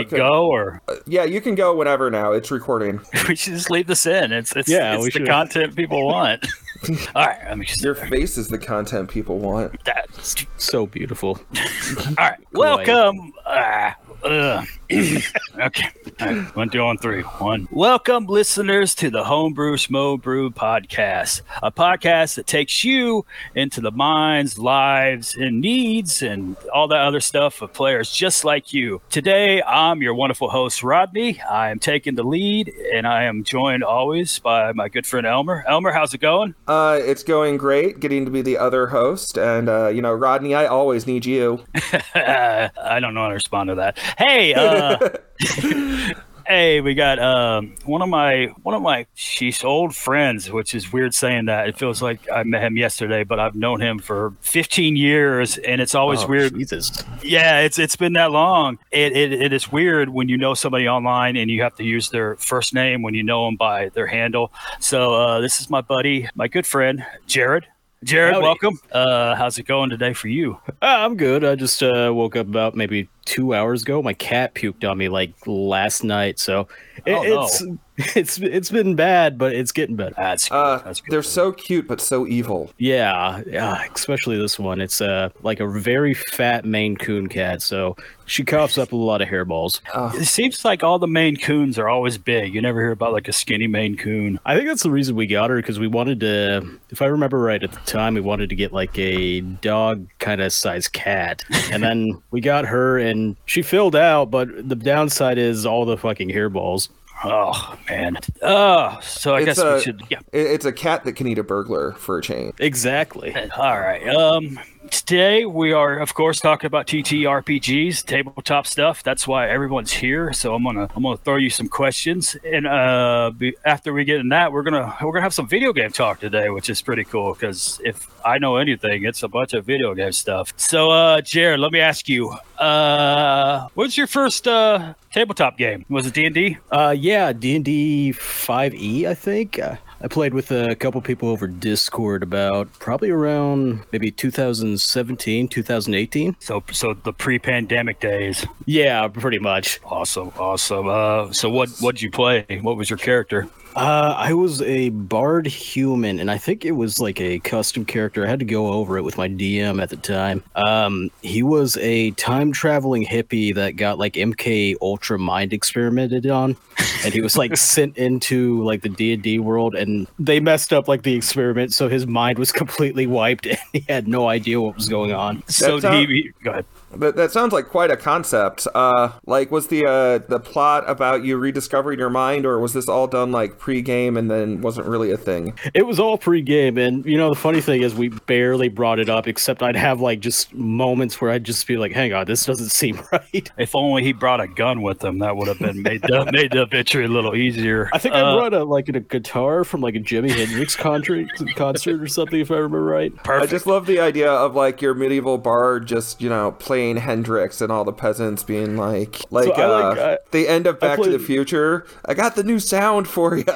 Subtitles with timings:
[0.00, 0.16] okay, Okay.
[0.18, 2.32] go or uh, Yeah, you can go whenever now.
[2.32, 3.00] It's recording.
[3.28, 4.32] we should just leave this in.
[4.32, 5.28] It's it's, Yeah, it's we the should.
[5.28, 6.46] content people want.
[7.14, 9.82] All right, let me just Your face is the content people want.
[9.84, 11.38] That's So beautiful.
[12.06, 13.32] All right, welcome.
[13.46, 14.66] Ah, ugh.
[14.88, 15.88] Okay,
[16.20, 17.22] All right, one, two, on three.
[17.22, 17.66] One.
[17.72, 23.26] Welcome, listeners, to the Homebrew Smo Brew podcast, a podcast that takes you
[23.56, 28.72] into the minds, lives, and needs, and all that other stuff of players just like
[28.72, 29.00] you.
[29.10, 31.40] Today, I'm your wonderful host, Rodney.
[31.40, 35.64] I am taking the lead, and I am joined always by my good friend Elmer.
[35.66, 36.54] Elmer, how's it going?
[36.68, 39.36] Uh, it's going great getting to be the other host.
[39.36, 41.64] And, uh, you know, Rodney, I always need you.
[42.14, 43.98] I don't know how to respond to that.
[44.16, 44.75] Hey, uh,
[46.46, 50.92] hey, we got um, one of my one of my she's old friends, which is
[50.92, 51.68] weird saying that.
[51.68, 55.80] It feels like I met him yesterday, but I've known him for 15 years, and
[55.80, 56.54] it's always Oh, weird.
[56.54, 57.02] Jesus.
[57.22, 58.78] Yeah, it's it's been that long.
[58.90, 62.10] It, it it is weird when you know somebody online and you have to use
[62.10, 64.52] their first name when you know them by their handle.
[64.80, 67.66] So uh, this is my buddy, my good friend Jared.
[68.04, 68.44] Jared, Howdy.
[68.44, 68.78] welcome.
[68.92, 70.60] Uh, how's it going today for you?
[70.82, 71.42] Ah, I'm good.
[71.44, 74.02] I just uh, woke up about maybe two hours ago.
[74.02, 76.68] My cat puked on me like last night, so
[77.04, 77.42] it, Oh, no.
[77.44, 77.64] it's
[77.98, 80.14] it's it's been bad, but it's getting better.
[80.16, 81.12] That's Uh, that's good.
[81.12, 82.70] they're so cute, but so evil.
[82.78, 84.80] Yeah, yeah, especially this one.
[84.80, 89.22] It's uh like a very fat Maine Coon cat, so she coughs up a lot
[89.22, 89.80] of hairballs.
[90.20, 92.54] It seems like all the Maine Coons are always big.
[92.54, 94.40] You never hear about like a skinny Maine Coon.
[94.44, 97.38] I think that's the reason we got her because we wanted to, if I remember
[97.38, 101.44] right at the time, we wanted to get like a dog kind of size cat.
[101.72, 103.15] And then we got her and
[103.46, 106.88] she filled out, but the downside is all the fucking hairballs.
[107.24, 108.18] Oh man.
[108.42, 110.02] Oh, so I It's guess a- we should.
[110.10, 110.18] Yeah.
[110.32, 112.54] It's a cat that can eat a burglar for a change.
[112.58, 113.34] Exactly.
[113.56, 114.06] All right.
[114.08, 114.58] Um,
[114.90, 119.02] today we are, of course, talking about TTRPGs, tabletop stuff.
[119.02, 120.32] That's why everyone's here.
[120.32, 124.20] So I'm gonna I'm gonna throw you some questions, and uh, be, after we get
[124.20, 127.04] in that, we're gonna we're gonna have some video game talk today, which is pretty
[127.04, 127.34] cool.
[127.34, 130.52] Because if I know anything, it's a bunch of video game stuff.
[130.56, 135.84] So, uh, Jared, let me ask you, uh, what's your first uh tabletop game?
[135.88, 136.58] Was it D and D?
[136.70, 139.58] Uh, yeah, D and D five E, I think.
[139.58, 146.36] Uh, I played with a couple people over Discord about probably around maybe 2017, 2018.
[146.38, 148.46] So, so the pre-pandemic days.
[148.66, 149.80] Yeah, pretty much.
[149.84, 150.86] Awesome, awesome.
[150.86, 152.46] Uh, so what what'd you play?
[152.62, 153.48] What was your character?
[153.76, 158.24] Uh, I was a bard human, and I think it was like a custom character.
[158.24, 160.42] I had to go over it with my DM at the time.
[160.54, 166.56] Um, he was a time traveling hippie that got like MK Ultra mind experimented on,
[167.04, 170.72] and he was like sent into like the D and D world, and they messed
[170.72, 174.58] up like the experiment, so his mind was completely wiped, and he had no idea
[174.58, 175.42] what was going on.
[175.48, 176.64] So That's, he, he go ahead.
[176.94, 178.66] That, that sounds like quite a concept.
[178.74, 182.88] Uh, like, was the uh, the plot about you rediscovering your mind, or was this
[182.88, 185.58] all done like pre-game and then wasn't really a thing?
[185.74, 189.08] It was all pre-game, and you know the funny thing is we barely brought it
[189.08, 192.46] up, except I'd have like just moments where I'd just be like, "Hang on, this
[192.46, 195.82] doesn't seem right." If only he brought a gun with him, that would have been
[195.82, 197.90] made the, made the adventure a little easier.
[197.92, 201.28] I think I Uh, brought a like a guitar from like a Jimi Hendrix concert
[201.56, 203.14] concert or something, if I remember right.
[203.24, 203.42] Perfect.
[203.42, 207.60] I just love the idea of like your medieval bard just you know playing Hendrix
[207.60, 211.00] and all the peasants being like like, I uh, like- I- the end of Back
[211.00, 211.86] to the Future.
[212.04, 213.44] I got the new sound for you.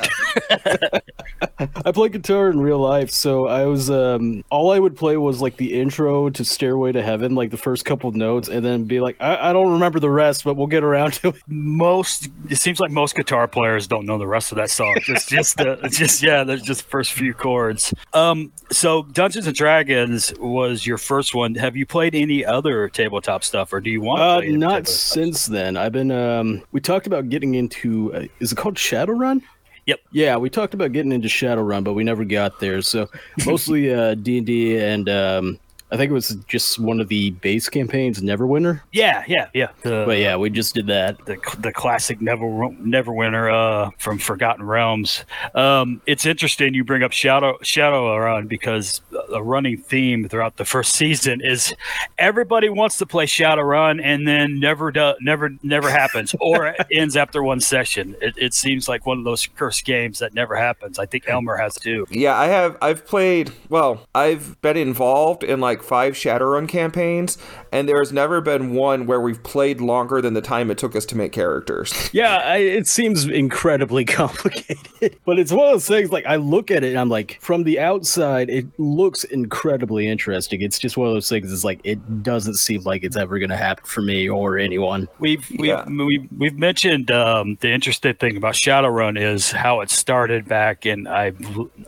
[1.84, 5.40] I play guitar in real life, so I was um all I would play was
[5.40, 9.00] like the intro to Stairway to Heaven, like the first couple notes, and then be
[9.00, 11.36] like, I, I don't remember the rest, but we'll get around to it.
[11.46, 14.96] most it seems like most guitar players don't know the rest of that song.
[15.02, 17.92] Just just the just yeah, there's just the first few chords.
[18.12, 21.54] Um, so Dungeons and Dragons was your first one.
[21.56, 25.46] Have you played any other tabletop stuff, or do you want to Uh, not since
[25.46, 25.76] then.
[25.76, 29.42] I've been um we talked about getting into uh, is it called Shadowrun?
[29.86, 30.00] Yep.
[30.12, 32.80] Yeah, we talked about getting into Shadowrun, but we never got there.
[32.82, 33.08] So
[33.46, 35.58] mostly uh D and D and um
[35.92, 38.80] I think it was just one of the base campaigns, Neverwinter.
[38.92, 39.68] Yeah, yeah, yeah.
[39.82, 41.24] The, But yeah, we just did that.
[41.26, 45.24] the the classic Never Neverwinter uh, from Forgotten Realms.
[45.54, 49.00] Um, it's interesting you bring up Shadow Shadow Shadowrun because
[49.32, 51.74] a running theme throughout the first season is
[52.18, 57.42] everybody wants to play Shadowrun and then never do, never never happens or ends after
[57.42, 58.16] one session.
[58.20, 60.98] It, it seems like one of those cursed games that never happens.
[60.98, 62.06] I think Elmer has too.
[62.10, 62.76] Yeah, I have.
[62.82, 63.52] I've played.
[63.68, 67.38] Well, I've been involved in like like five Shadowrun campaigns,
[67.72, 70.94] and there has never been one where we've played longer than the time it took
[70.94, 71.92] us to make characters.
[72.20, 74.04] Yeah, I, it seems incredibly
[74.44, 76.10] complicated, but it's one of those things.
[76.10, 80.60] Like I look at it, and I'm like, from the outside, it looks incredibly interesting.
[80.60, 81.52] It's just one of those things.
[81.52, 85.08] It's like it doesn't seem like it's ever going to happen for me or anyone.
[85.20, 85.84] We've we've Yeah.
[85.88, 91.06] we've, we've mentioned um, the interesting thing about Shadowrun is how it started back in
[91.06, 91.28] I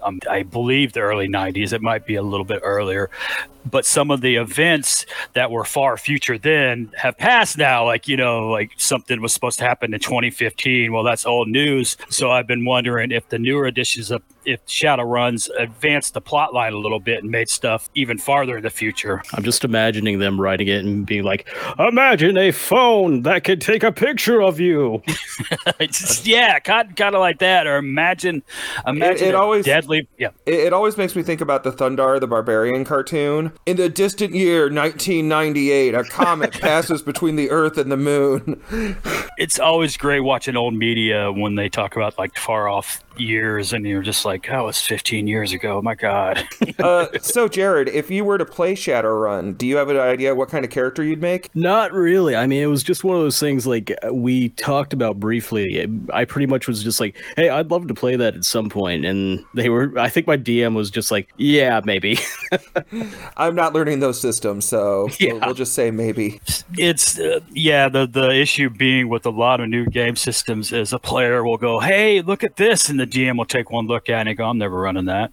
[0.03, 1.73] um, I believe the early '90s.
[1.73, 3.11] It might be a little bit earlier,
[3.71, 7.85] but some of the events that were far future then have passed now.
[7.85, 10.93] Like you know, like something was supposed to happen in 2015.
[10.93, 11.97] Well, that's old news.
[12.09, 16.73] So I've been wondering if the newer editions of if Shadowruns advanced the plot line
[16.73, 19.23] a little bit and made stuff even farther in the future.
[19.35, 21.49] I'm just imagining them writing it and being like,
[21.79, 25.03] "Imagine a phone that could take a picture of you."
[25.81, 27.67] Just- yeah, kind kind of like that.
[27.67, 28.43] Or imagine,
[28.87, 30.09] imagine it a always- deadly.
[30.19, 33.53] Yeah, It, it always makes me think about the Thundarr the Barbarian cartoon.
[33.67, 38.63] In the distant year 1998, a comet passes between the Earth and the Moon.
[39.39, 43.87] it's always great watching old media when they talk about like far off years, and
[43.87, 45.81] you're just like, oh, it's 15 years ago.
[45.83, 46.43] My God.
[46.79, 50.49] Uh, so, Jared, if you were to play Shadowrun, do you have an idea what
[50.49, 51.55] kind of character you'd make?
[51.55, 52.35] Not really.
[52.35, 55.87] I mean, it was just one of those things like we talked about briefly.
[56.13, 59.05] I pretty much was just like, "Hey, I'd love to play that at some point,"
[59.05, 59.97] and they were.
[59.99, 62.19] I think my DM was just like, "Yeah, maybe."
[63.37, 65.33] I'm not learning those systems, so Yeah.
[65.35, 66.41] we'll, we'll just say maybe.
[66.79, 67.89] it's uh, yeah.
[67.89, 71.59] The the issue being with a lot of new game systems is a player will
[71.59, 74.39] go, hey, look at this, and the GM will take one look at it and
[74.39, 75.33] go, I'm never running that.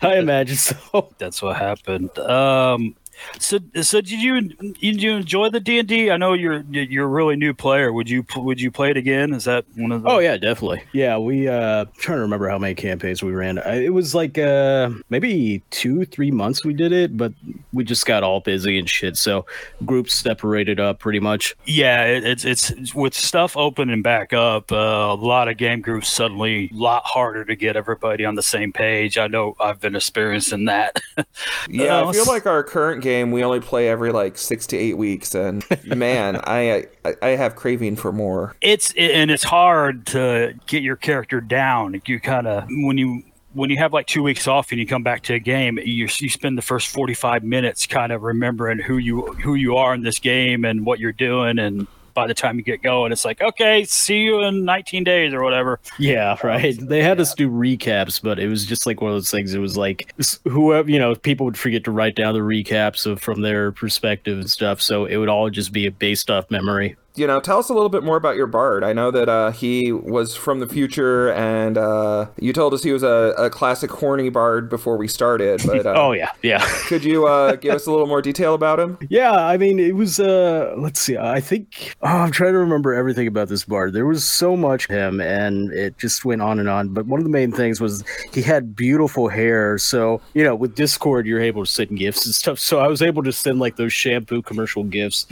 [0.02, 1.14] I imagine so.
[1.18, 2.16] That's what happened.
[2.18, 2.96] Um,
[3.38, 6.10] so, so did you did you enjoy the D and D?
[6.10, 7.92] I know you're you're a really new player.
[7.92, 9.32] Would you would you play it again?
[9.34, 10.08] Is that one of the?
[10.08, 10.82] Oh yeah, definitely.
[10.92, 13.58] Yeah, we uh trying to remember how many campaigns we ran.
[13.58, 17.32] I- It was like uh maybe 2 3 months we did it, but
[17.72, 19.16] we just got all busy and shit.
[19.16, 19.46] So
[19.84, 21.54] groups separated up pretty much.
[21.64, 24.70] Yeah, it, it's, it's it's with stuff opening back up.
[24.72, 24.76] Uh,
[25.10, 28.72] a lot of game groups suddenly a lot harder to get everybody on the same
[28.72, 29.18] page.
[29.18, 31.00] I know I've been experiencing that.
[31.68, 34.76] Yeah, Uh, I feel like our current game we only play every like six to
[34.76, 38.56] eight weeks, and man, I, I I have craving for more.
[38.60, 42.00] it's and it's hard to get your character down.
[42.06, 43.22] You kind of when you
[43.54, 46.08] when you have like two weeks off and you come back to a game, you
[46.18, 49.94] you spend the first forty five minutes kind of remembering who you who you are
[49.94, 51.86] in this game and what you're doing and.
[52.14, 55.42] By the time you get going, it's like, okay, see you in 19 days or
[55.42, 55.80] whatever.
[55.98, 56.76] Yeah, um, right.
[56.80, 59.54] They had us do recaps, but it was just like one of those things.
[59.54, 60.12] It was like
[60.44, 64.38] whoever, you know, people would forget to write down the recaps of from their perspective
[64.38, 64.80] and stuff.
[64.80, 66.96] So it would all just be based off memory.
[67.14, 68.82] You know, tell us a little bit more about your bard.
[68.84, 72.90] I know that uh, he was from the future, and uh, you told us he
[72.92, 75.60] was a, a classic horny bard before we started.
[75.66, 76.66] But uh, Oh yeah, yeah.
[76.86, 78.96] could you uh, give us a little more detail about him?
[79.10, 80.20] Yeah, I mean, it was.
[80.20, 81.16] uh Let's see.
[81.18, 83.92] I think oh, I'm trying to remember everything about this bard.
[83.92, 86.88] There was so much him, and it just went on and on.
[86.94, 89.76] But one of the main things was he had beautiful hair.
[89.76, 92.58] So you know, with Discord, you're able to send gifts and stuff.
[92.58, 95.26] So I was able to send like those shampoo commercial gifts.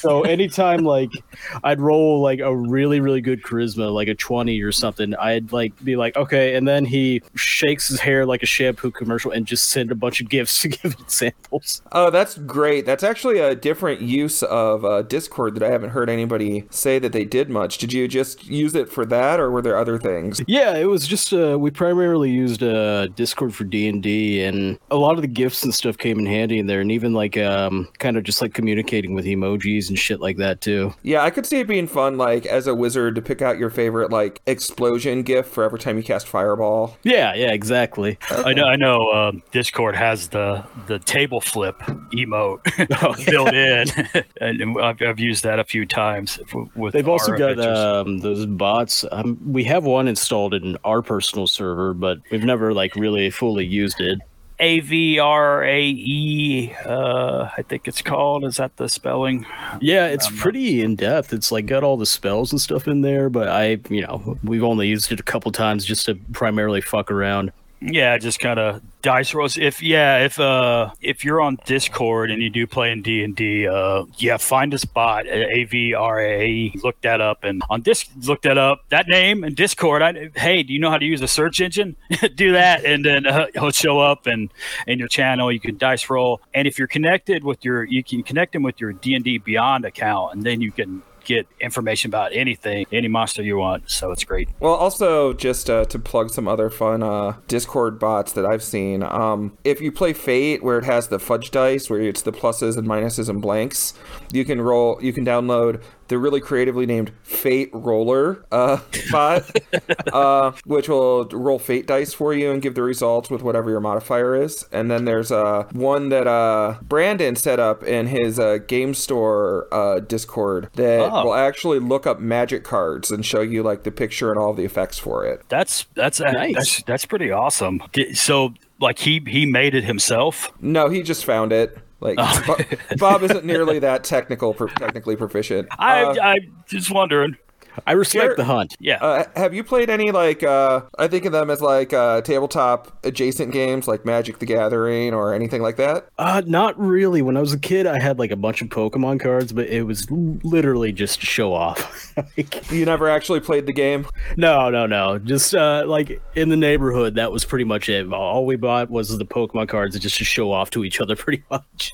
[0.00, 1.10] so anytime like
[1.64, 5.72] I'd roll like a really really good charisma, like a twenty or something, I'd like
[5.84, 9.70] be like, okay, and then he shakes his hair like a shampoo commercial and just
[9.70, 11.82] send a bunch of gifts to give examples.
[11.92, 12.86] Oh, that's great.
[12.86, 17.12] That's actually a different use of uh, Discord that I haven't heard anybody say that
[17.12, 17.78] they did much.
[17.78, 20.40] Did you just use it for that, or were there other things?
[20.46, 24.78] Yeah, it was just uh, we primarily used uh, Discord for D and D, and
[24.90, 27.36] a lot of the gifts and stuff came in handy in there, and even like
[27.36, 30.94] um, kind of just like communicating with emojis and shit like that too.
[31.06, 33.68] Yeah, I could see it being fun, like as a wizard, to pick out your
[33.68, 36.96] favorite like explosion gift for every time you cast Fireball.
[37.02, 38.18] Yeah, yeah, exactly.
[38.30, 38.64] I know.
[38.64, 39.12] I know.
[39.12, 41.76] Um, Discord has the the table flip
[42.14, 42.60] emote
[43.02, 46.38] Oh, built in, and I've, I've used that a few times.
[46.48, 49.04] w- With They've also got um, those bots.
[49.12, 53.66] Um, we have one installed in our personal server, but we've never like really fully
[53.66, 54.20] used it.
[54.60, 56.72] A V R A E.
[56.84, 58.44] Uh, I think it's called.
[58.44, 59.46] Is that the spelling?
[59.80, 61.32] Yeah, it's pretty in depth.
[61.32, 64.62] It's like got all the spells and stuff in there, but I, you know, we've
[64.62, 67.52] only used it a couple times just to primarily fuck around.
[67.80, 69.58] Yeah, just kind of dice rolls.
[69.58, 73.36] If yeah, if uh if you're on Discord and you do play in D and
[73.36, 76.72] D, uh yeah, find a spot A V R A.
[76.82, 78.84] Look that up and on Disc look that up.
[78.88, 80.00] That name and Discord.
[80.00, 81.96] I hey, do you know how to use a search engine?
[82.34, 84.50] do that, and then uh, he'll show up and
[84.86, 86.40] in your channel you can dice roll.
[86.54, 89.38] And if you're connected with your, you can connect him with your D and D
[89.38, 93.90] Beyond account, and then you can get information about anything, any monster you want.
[93.90, 94.48] So it's great.
[94.60, 99.02] Well, also just uh, to plug some other fun uh, Discord bots that I've seen.
[99.02, 102.76] Um, if you play Fate, where it has the fudge dice, where it's the pluses
[102.76, 103.94] and minuses and blanks,
[104.32, 104.98] you can roll.
[105.02, 108.78] You can download the really creatively named Fate Roller uh,
[109.10, 109.44] bot,
[110.12, 113.80] uh, which will roll Fate dice for you and give the results with whatever your
[113.80, 114.66] modifier is.
[114.72, 119.68] And then there's uh, one that uh, Brandon set up in his uh, game store
[119.72, 121.24] uh, Discord that Oh.
[121.26, 124.64] will actually look up magic cards and show you like the picture and all the
[124.64, 125.42] effects for it.
[125.48, 126.54] That's that's uh, Nice.
[126.54, 127.82] that's that's pretty awesome.
[128.14, 130.52] So like he he made it himself.
[130.60, 131.78] No, he just found it.
[132.04, 132.56] Like Bo-
[132.98, 135.68] Bob isn't nearly that technical, pro- technically proficient.
[135.78, 136.36] I Uh, I
[136.68, 137.36] just wondering.
[137.86, 138.76] I respect Garrett- the hunt.
[138.80, 138.96] Yeah.
[138.96, 142.96] Uh, have you played any like uh, I think of them as like uh, tabletop
[143.04, 146.08] adjacent games like Magic the Gathering or anything like that?
[146.18, 147.22] Uh, not really.
[147.22, 149.82] When I was a kid, I had like a bunch of Pokemon cards, but it
[149.82, 152.12] was literally just show off.
[152.36, 154.06] Like, You never actually played the game?
[154.36, 155.18] no, no, no.
[155.18, 158.12] Just uh, like in the neighborhood, that was pretty much it.
[158.12, 161.42] All we bought was the Pokemon cards just to show off to each other, pretty
[161.50, 161.92] much.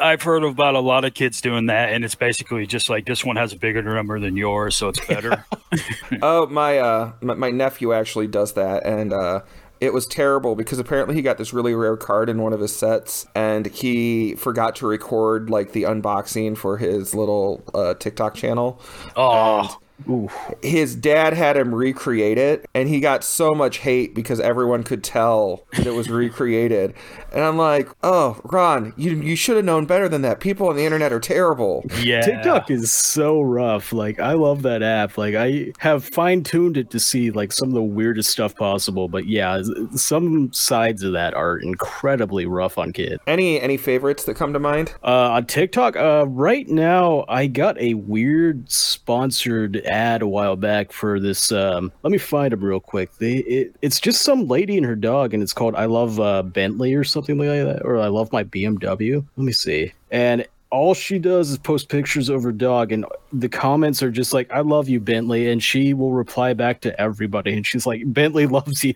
[0.00, 3.24] I've heard about a lot of kids doing that, and it's basically just like this
[3.26, 5.17] one has a bigger number than yours, so it's better.
[6.22, 9.42] Oh, my, uh, my my nephew actually does that, and uh,
[9.80, 12.74] it was terrible because apparently he got this really rare card in one of his
[12.74, 18.80] sets, and he forgot to record like the unboxing for his little uh, TikTok channel.
[19.16, 20.28] oh, Ooh.
[20.62, 25.02] his dad had him recreate it and he got so much hate because everyone could
[25.02, 26.94] tell that it was recreated
[27.32, 30.76] and i'm like oh ron you, you should have known better than that people on
[30.76, 32.20] the internet are terrible yeah.
[32.22, 33.92] TikTok is so rough.
[33.92, 35.18] Like I love that app.
[35.18, 39.08] Like I have fine tuned it to see like some of the weirdest stuff possible.
[39.08, 39.62] But yeah,
[39.94, 43.18] some sides of that are incredibly rough on kids.
[43.26, 47.78] any any favorites that come to mind Uh, on TikTok, uh, right now I got
[47.80, 51.52] a weird sponsored ad a while back for this.
[51.52, 53.14] Um, let me find them real quick.
[53.16, 56.42] They it, it's just some lady and her dog, and it's called "I Love uh,
[56.42, 59.92] Bentley" or something like that, or "I Love My BMW." Let me see.
[60.10, 64.32] And all she does is post pictures of her dog, and the comments are just
[64.32, 68.02] like, "I love you, Bentley," and she will reply back to everybody, and she's like,
[68.06, 68.94] "Bentley loves you."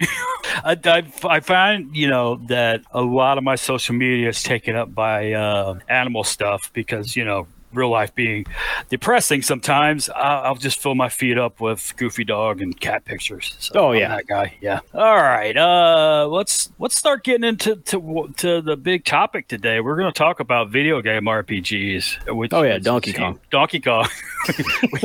[0.64, 4.76] I, I, I find you know that a lot of my social media is taken
[4.76, 8.44] up by uh, animal stuff because you know real life being
[8.88, 13.54] depressing sometimes I'll, I'll just fill my feed up with goofy dog and cat pictures.
[13.60, 14.08] So Oh, I'm yeah.
[14.08, 14.54] that guy.
[14.60, 14.80] Yeah.
[14.94, 19.80] All right uh let's let's start getting into to, to the big topic today.
[19.80, 23.38] We're going to talk about video game rpgs which Oh, yeah, Donkey Kong.
[23.50, 24.06] donkey kong.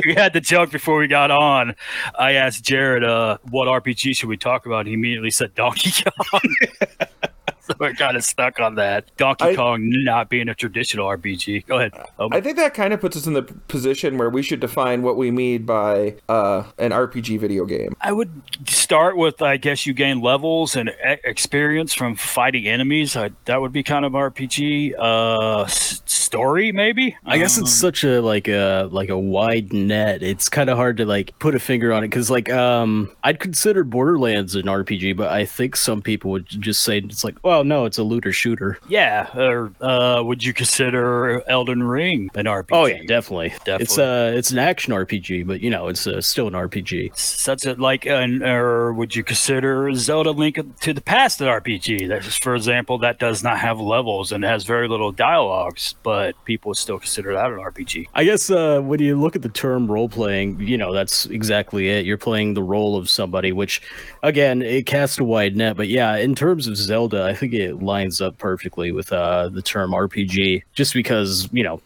[0.05, 1.75] We had the joke before we got on.
[2.17, 4.85] I asked jared uh what rpg should we talk about?
[4.87, 6.41] He immediately said donkey kong
[7.65, 11.65] so we're kind of stuck on that donkey I- kong not being a traditional rpg
[11.65, 14.41] go ahead Um, i think that kind of puts us in the position where we
[14.43, 18.29] should define what we mean by uh, an rpg video game I would
[18.67, 23.15] start with, I guess, you gain levels and e- experience from fighting enemies.
[23.15, 24.93] I, that would be kind of RPG.
[24.99, 27.15] Uh, s- story, maybe.
[27.25, 30.21] I guess Um, it's such a like a like a wide net.
[30.21, 33.39] It's kind of hard to like put a finger on it because like um I'd
[33.39, 37.54] consider Borderlands an RPG, but I think some people would just say it's like, well,
[37.63, 38.77] no, it's a looter shooter.
[38.87, 39.29] yeah.
[39.35, 42.67] Or uh, would you consider Elden Ring an RPG?
[42.71, 43.49] Oh yeah, definitely.
[43.49, 43.83] Definitely.
[43.83, 47.15] It's uh it's an action RPG, but you know it's uh, still an RPG.
[47.17, 52.07] Such a like, an, or would you consider Zelda Link to the Past an RPG?
[52.07, 56.73] That's, for example, that does not have levels and has very little dialogues, but people
[56.73, 58.07] still consider that an RPG.
[58.13, 61.89] I guess uh, when you look at the term role playing, you know, that's exactly
[61.89, 62.05] it.
[62.05, 63.81] You're playing the role of somebody, which,
[64.23, 65.77] again, it casts a wide net.
[65.77, 69.61] But yeah, in terms of Zelda, I think it lines up perfectly with uh, the
[69.61, 71.81] term RPG, just because, you know,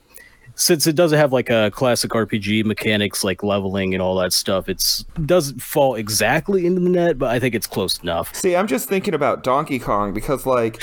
[0.56, 4.68] since it doesn't have like a classic RPG mechanics like leveling and all that stuff,
[4.68, 8.36] it's doesn't fall exactly into the net, but I think it's close enough.
[8.36, 10.82] See, I'm just thinking about Donkey Kong because, like,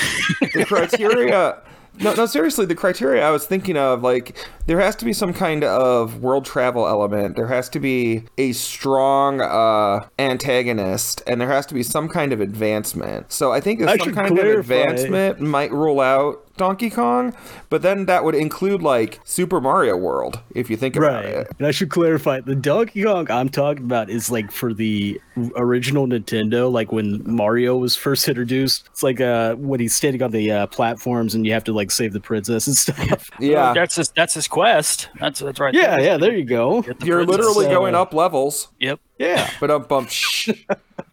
[0.55, 1.63] the criteria.
[1.99, 4.37] No, no, seriously, the criteria I was thinking of, like,
[4.67, 7.37] there has to be some kind of world travel element.
[7.37, 12.33] There has to be a strong uh, antagonist, and there has to be some kind
[12.33, 13.33] of advancement.
[13.33, 17.35] So I think some kind of advancement might rule out Donkey Kong,
[17.71, 21.49] but then that would include, like, Super Mario World, if you think about it.
[21.59, 25.21] And I should clarify the Donkey Kong I'm talking about is like for the
[25.57, 28.89] original Nintendo, like when Mario was first introduced.
[28.91, 31.91] It's like uh when he's standing on the uh, platforms and you have to like
[31.91, 33.31] save the princess and stuff.
[33.39, 33.73] Yeah.
[33.75, 35.09] that's his that's his quest.
[35.21, 35.75] That's that's right.
[35.75, 36.01] yeah, there.
[36.05, 36.83] yeah, there you go.
[36.83, 37.47] The You're princess.
[37.47, 38.69] literally uh, going up levels.
[38.81, 39.01] Yep.
[39.19, 39.51] Yeah.
[39.61, 40.09] But um, bump.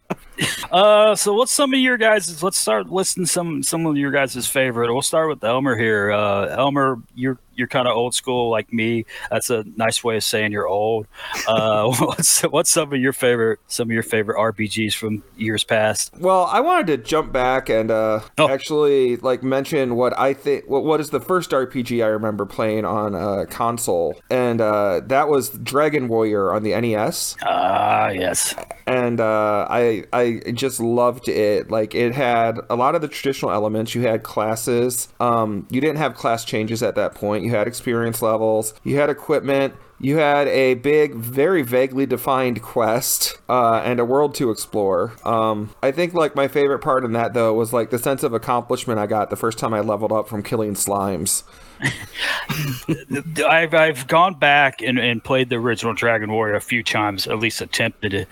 [0.70, 2.42] Uh, so what's some of your guys?
[2.42, 4.92] Let's start listing some some of your guys' favorite.
[4.92, 6.10] We'll start with Elmer here.
[6.10, 9.06] Uh, Elmer, you're you're kind of old school like me.
[9.30, 11.06] That's a nice way of saying you're old.
[11.46, 16.12] Uh, what's what's some of your favorite some of your favorite RPGs from years past?
[16.18, 18.48] Well, I wanted to jump back and uh, oh.
[18.48, 20.68] actually like mention what I think.
[20.68, 25.28] What, what is the first RPG I remember playing on a console, and uh, that
[25.28, 27.36] was Dragon Warrior on the NES.
[27.42, 28.54] Ah, yes.
[28.86, 31.70] And uh, I I just loved it.
[31.70, 33.94] Like it had a lot of the traditional elements.
[33.94, 35.08] You had classes.
[35.20, 37.43] Um, you didn't have class changes at that point.
[37.44, 38.74] You had experience levels.
[38.82, 39.74] You had equipment.
[40.00, 45.12] You had a big, very vaguely defined quest uh, and a world to explore.
[45.24, 48.34] Um, I think like my favorite part in that though was like the sense of
[48.34, 51.44] accomplishment I got the first time I leveled up from killing slimes.
[53.46, 57.38] I've I've gone back and, and played the original Dragon Warrior a few times, at
[57.38, 58.28] least attempted it,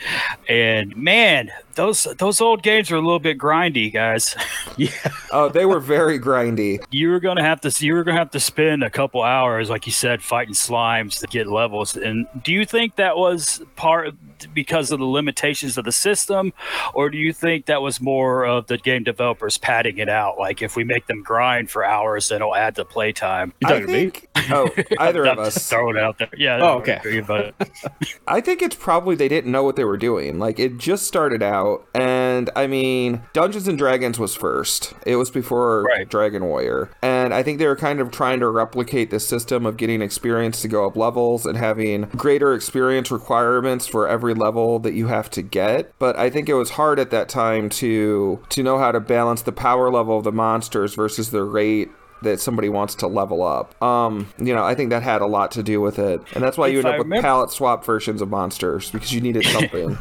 [0.48, 4.36] and man, those those old games are a little bit grindy, guys.
[4.78, 4.88] Yeah.
[5.32, 6.82] oh, they were very grindy.
[6.90, 9.84] You were gonna have to you were gonna have to spend a couple hours, like
[9.84, 11.94] you said, fighting slimes to get levels.
[11.94, 14.14] And do you think that was part
[14.46, 16.52] because of the limitations of the system,
[16.94, 20.38] or do you think that was more of the game developers padding it out?
[20.38, 23.52] Like if we make them grind for hours, then it'll add to playtime.
[23.60, 24.46] You talking think, to me?
[24.50, 25.68] Oh, either of us.
[25.68, 26.28] Throw it out there.
[26.36, 26.58] Yeah.
[26.60, 27.20] Oh, okay.
[27.26, 27.54] But
[28.26, 30.38] I think it's probably they didn't know what they were doing.
[30.38, 34.94] Like it just started out, and I mean, Dungeons and Dragons was first.
[35.06, 36.08] It was before right.
[36.08, 39.76] Dragon Warrior, and I think they were kind of trying to replicate the system of
[39.76, 44.94] getting experience to go up levels and having greater experience requirements for every level that
[44.94, 45.92] you have to get.
[45.98, 49.42] But I think it was hard at that time to to know how to balance
[49.42, 51.90] the power level of the monsters versus the rate
[52.22, 53.80] that somebody wants to level up.
[53.82, 56.56] Um, you know, I think that had a lot to do with it, and that's
[56.56, 59.44] why if you end up remember- with palette swap versions of monsters because you needed
[59.44, 59.98] something.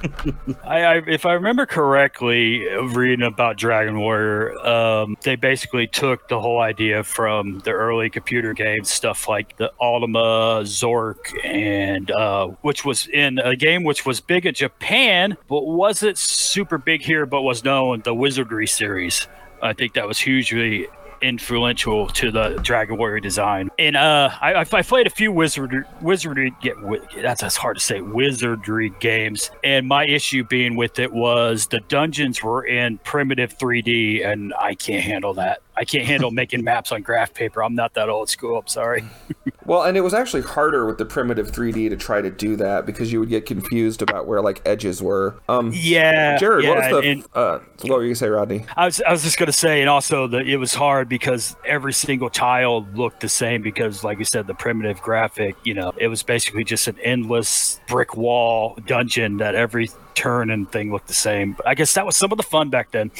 [0.63, 6.39] I, I, if I remember correctly, reading about Dragon Warrior, um, they basically took the
[6.39, 12.85] whole idea from the early computer games, stuff like the Ultima, Zork, and uh, which
[12.85, 17.41] was in a game which was big in Japan, but wasn't super big here, but
[17.41, 19.27] was known the Wizardry series.
[19.61, 20.87] I think that was hugely
[21.21, 23.69] influential to the Dragon Warrior design.
[23.77, 26.75] And uh, I, I played a few wizardry, wizardry get
[27.21, 29.51] that's, that's hard to say wizardry games.
[29.63, 34.75] And my issue being with it was the dungeons were in primitive 3D, and I
[34.75, 35.61] can't handle that.
[35.81, 37.63] I can't handle making maps on graph paper.
[37.63, 38.59] I'm not that old school.
[38.59, 39.03] I'm sorry.
[39.65, 42.85] well, and it was actually harder with the primitive 3D to try to do that
[42.85, 45.41] because you would get confused about where like edges were.
[45.49, 47.09] Um, yeah, Jared, yeah, what was the?
[47.09, 48.63] And, uh, what were you gonna say, Rodney?
[48.77, 51.93] I was I was just gonna say, and also that it was hard because every
[51.93, 55.55] single tile looked the same because, like you said, the primitive graphic.
[55.63, 60.71] You know, it was basically just an endless brick wall dungeon that every turn and
[60.71, 61.53] thing looked the same.
[61.53, 63.11] But I guess that was some of the fun back then.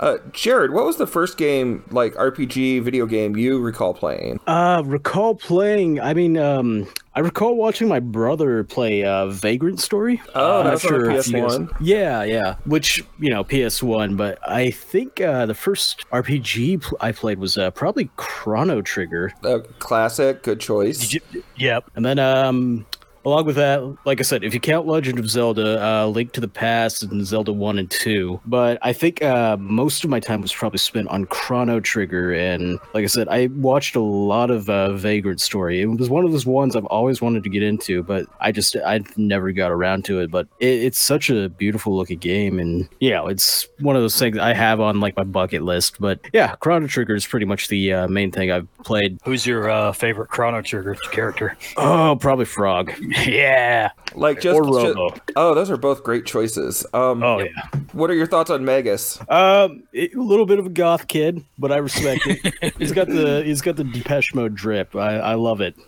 [0.00, 4.40] uh, Jared, what was the first game, like RPG video game, you recall playing?
[4.46, 6.00] Uh, recall playing.
[6.00, 10.22] I mean, um, I recall watching my brother play uh, Vagrant Story.
[10.34, 11.70] Oh, that's sure PS1.
[11.80, 12.56] Yeah, yeah.
[12.64, 14.16] Which you know, PS1.
[14.16, 19.32] But I think uh, the first RPG I played was uh, probably Chrono Trigger.
[19.44, 21.12] Uh, classic, good choice.
[21.12, 21.20] You,
[21.56, 21.90] yep.
[21.94, 22.86] And then um,
[23.24, 26.40] Along with that, like I said, if you count Legend of Zelda, uh, Link to
[26.40, 30.40] the Past, and Zelda 1 and 2, but I think uh, most of my time
[30.40, 32.32] was probably spent on Chrono Trigger.
[32.32, 35.80] And like I said, I watched a lot of uh, Vagrant Story.
[35.80, 38.76] It was one of those ones I've always wanted to get into, but I just,
[38.76, 40.30] I never got around to it.
[40.30, 42.58] But it, it's such a beautiful looking game.
[42.58, 46.00] And, you know, it's one of those things I have on like my bucket list.
[46.00, 49.18] But yeah, Chrono Trigger is pretty much the uh, main thing I've played.
[49.24, 51.56] Who's your uh, favorite Chrono Trigger character?
[51.76, 52.92] Oh, probably Frog.
[53.26, 53.90] yeah.
[54.14, 56.86] Like just, just, oh, those are both great choices.
[56.94, 57.50] Um, oh yeah.
[57.92, 59.18] What are your thoughts on Magus?
[59.28, 62.74] Um, a little bit of a goth kid, but I respect it.
[62.78, 64.96] he's got the he's got the Depeche Mode drip.
[64.96, 65.76] I, I love it.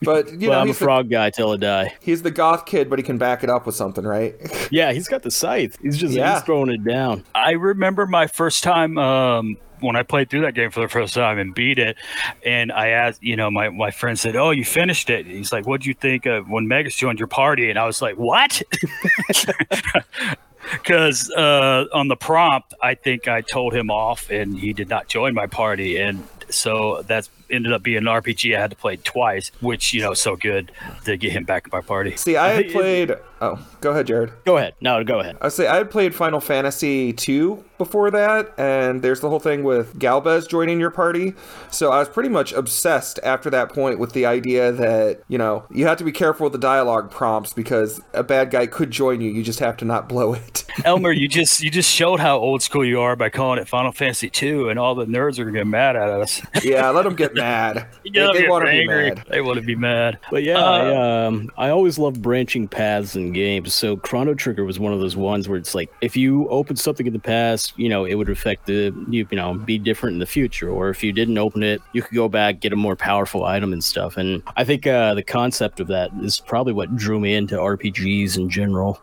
[0.00, 1.94] But you know, I'm a frog the, guy till I die.
[2.00, 4.34] He's the goth kid, but he can back it up with something, right?
[4.70, 5.76] yeah, he's got the scythe.
[5.82, 6.34] He's just yeah.
[6.34, 7.24] he's throwing it down.
[7.34, 11.14] I remember my first time um, when I played through that game for the first
[11.14, 11.96] time and beat it,
[12.44, 15.66] and I asked, you know, my, my friend said, "Oh, you finished it." He's like,
[15.66, 18.62] "What do you think of when Magus joined your party?" And I was like, "What?"
[20.72, 25.06] Because uh, on the prompt, I think I told him off, and he did not
[25.06, 28.96] join my party, and so that's ended up being an RPG I had to play
[28.96, 30.72] twice, which you know so good
[31.04, 32.16] to get him back in my party.
[32.16, 34.32] See, I had played Oh, go ahead, Jared.
[34.46, 34.74] Go ahead.
[34.80, 35.36] No, go ahead.
[35.42, 39.62] I say I had played Final Fantasy two before that, and there's the whole thing
[39.62, 41.34] with Golbez joining your party.
[41.70, 45.64] So I was pretty much obsessed after that point with the idea that you know
[45.70, 49.20] you have to be careful with the dialogue prompts because a bad guy could join
[49.20, 49.30] you.
[49.30, 50.64] You just have to not blow it.
[50.84, 53.92] Elmer, you just you just showed how old school you are by calling it Final
[53.92, 56.40] Fantasy two, and all the nerds are gonna get mad at us.
[56.64, 57.86] yeah, let them get mad.
[58.04, 59.24] You they know, they get want to be mad.
[59.28, 60.18] They want to be mad.
[60.30, 63.74] But yeah, Uh, I, um, I always love branching paths in games.
[63.74, 67.06] So Chrono Trigger was one of those ones where it's like if you open something
[67.06, 70.20] in the past, you know, it would affect the you, you know be different in
[70.20, 70.70] the future.
[70.70, 73.72] Or if you didn't open it, you could go back get a more powerful item
[73.72, 74.16] and stuff.
[74.16, 78.36] And I think uh, the concept of that is probably what drew me into RPGs
[78.36, 79.00] in general.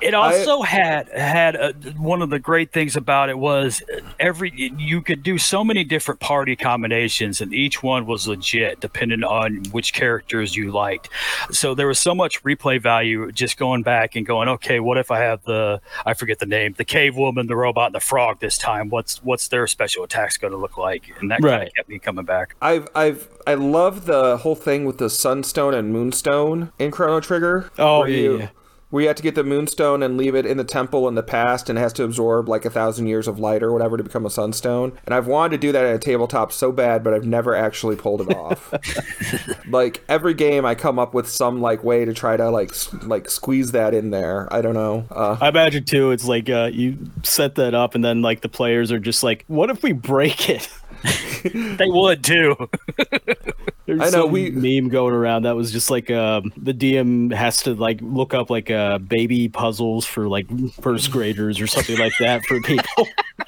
[0.00, 3.82] It also had had a, one of the great things about it was
[4.18, 9.24] every you could do so many different party combinations, and each one was legit depending
[9.24, 11.08] on which characters you liked.
[11.50, 15.10] So there was so much replay value just going back and going, okay, what if
[15.10, 18.40] I have the I forget the name, the cave woman, the robot, and the frog
[18.40, 18.88] this time?
[18.88, 21.12] What's what's their special attacks going to look like?
[21.20, 22.56] And that kind of kept me coming back.
[22.60, 27.70] I've I've I love the whole thing with the sunstone and moonstone in Chrono Trigger.
[27.78, 28.48] Oh, yeah, you, yeah.
[28.94, 31.22] Where you have to get the moonstone and leave it in the temple in the
[31.24, 34.04] past, and it has to absorb like a thousand years of light or whatever to
[34.04, 34.96] become a sunstone.
[35.04, 37.96] And I've wanted to do that at a tabletop so bad, but I've never actually
[37.96, 38.72] pulled it off.
[39.68, 42.94] like every game, I come up with some like way to try to like s-
[43.02, 44.46] like squeeze that in there.
[44.54, 45.08] I don't know.
[45.10, 46.12] Uh, I imagine too.
[46.12, 49.44] It's like uh, you set that up, and then like the players are just like,
[49.48, 50.68] "What if we break it?"
[51.52, 52.56] They would too.
[53.86, 57.58] There's I know, we- meme going around that was just like um, the DM has
[57.64, 60.46] to like look up like uh, baby puzzles for like
[60.80, 63.06] first graders or something like that for people.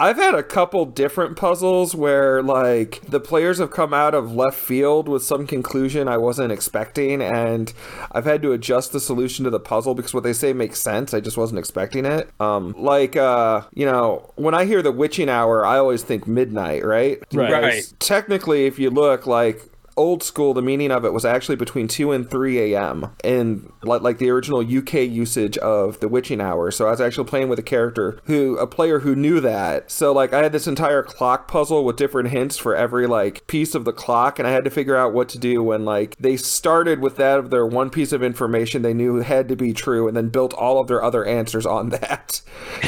[0.00, 4.56] I've had a couple different puzzles where like the players have come out of left
[4.56, 7.72] field with some conclusion I wasn't expecting and
[8.12, 11.14] I've had to adjust the solution to the puzzle because what they say makes sense.
[11.14, 12.30] I just wasn't expecting it.
[12.38, 16.84] Um like uh you know, when I hear the witching hour, I always think midnight,
[16.84, 17.18] right?
[17.32, 17.48] Right.
[17.48, 21.88] Because Technically if you look like old school the meaning of it was actually between
[21.88, 26.70] 2 and 3 a.m in like, like the original uk usage of the witching hour.
[26.70, 29.90] So i was actually playing with a character who a player who knew that.
[29.90, 33.74] So like i had this entire clock puzzle with different hints for every like piece
[33.74, 36.36] of the clock and i had to figure out what to do when like they
[36.36, 40.08] started with that of their one piece of information they knew had to be true
[40.08, 42.40] and then built all of their other answers on that.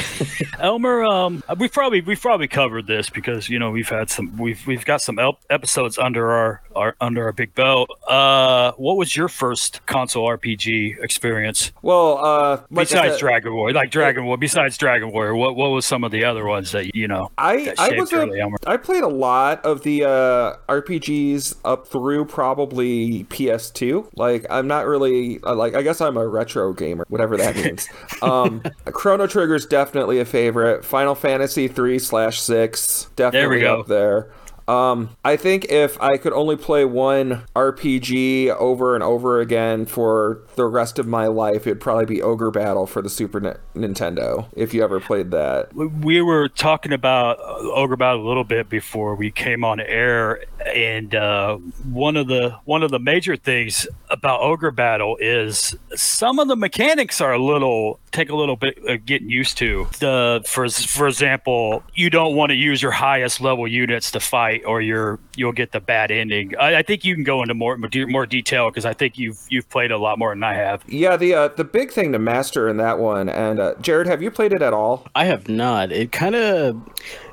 [0.59, 4.65] Elmer, um, we've probably we've probably covered this because you know we've had some we've
[4.67, 5.19] we've got some
[5.49, 7.89] episodes under our, our under our big belt.
[8.07, 13.73] Uh, what was your first console RPG experience well uh like besides said- Dragon Warrior?
[13.75, 16.95] Like Dragon Warrior, besides Dragon Warrior, what what was some of the other ones that
[16.95, 17.31] you know?
[17.37, 18.31] I I was a?
[18.67, 24.09] I played a lot of the uh, RPGs up through probably PS2.
[24.15, 27.87] Like I'm not really uh, like I guess I'm a retro gamer, whatever that means.
[28.21, 30.85] um, Chrono Trigger's definitely a favorite.
[30.85, 33.79] Final Fantasy three slash six definitely go.
[33.81, 34.29] up there.
[34.71, 40.43] Um, I think if I could only play one RPG over and over again for
[40.55, 44.45] the rest of my life, it'd probably be Ogre Battle for the Super Ni- Nintendo.
[44.55, 48.69] If you ever played that, we were talking about uh, ogre battle a little bit
[48.69, 51.57] before we came on air and uh,
[51.91, 56.55] one of the one of the major things about ogre battle is some of the
[56.55, 61.07] mechanics are a little take a little bit of getting used to the for for
[61.07, 65.51] example you don't want to use your highest level units to fight or you're you'll
[65.51, 68.85] get the bad ending i, I think you can go into more more detail because
[68.85, 71.63] i think you've you've played a lot more than i have Yeah, the uh, the
[71.63, 74.73] big thing to master in that one, and uh, Jared, have you played it at
[74.73, 75.07] all?
[75.15, 75.91] I have not.
[75.91, 76.81] It kind of.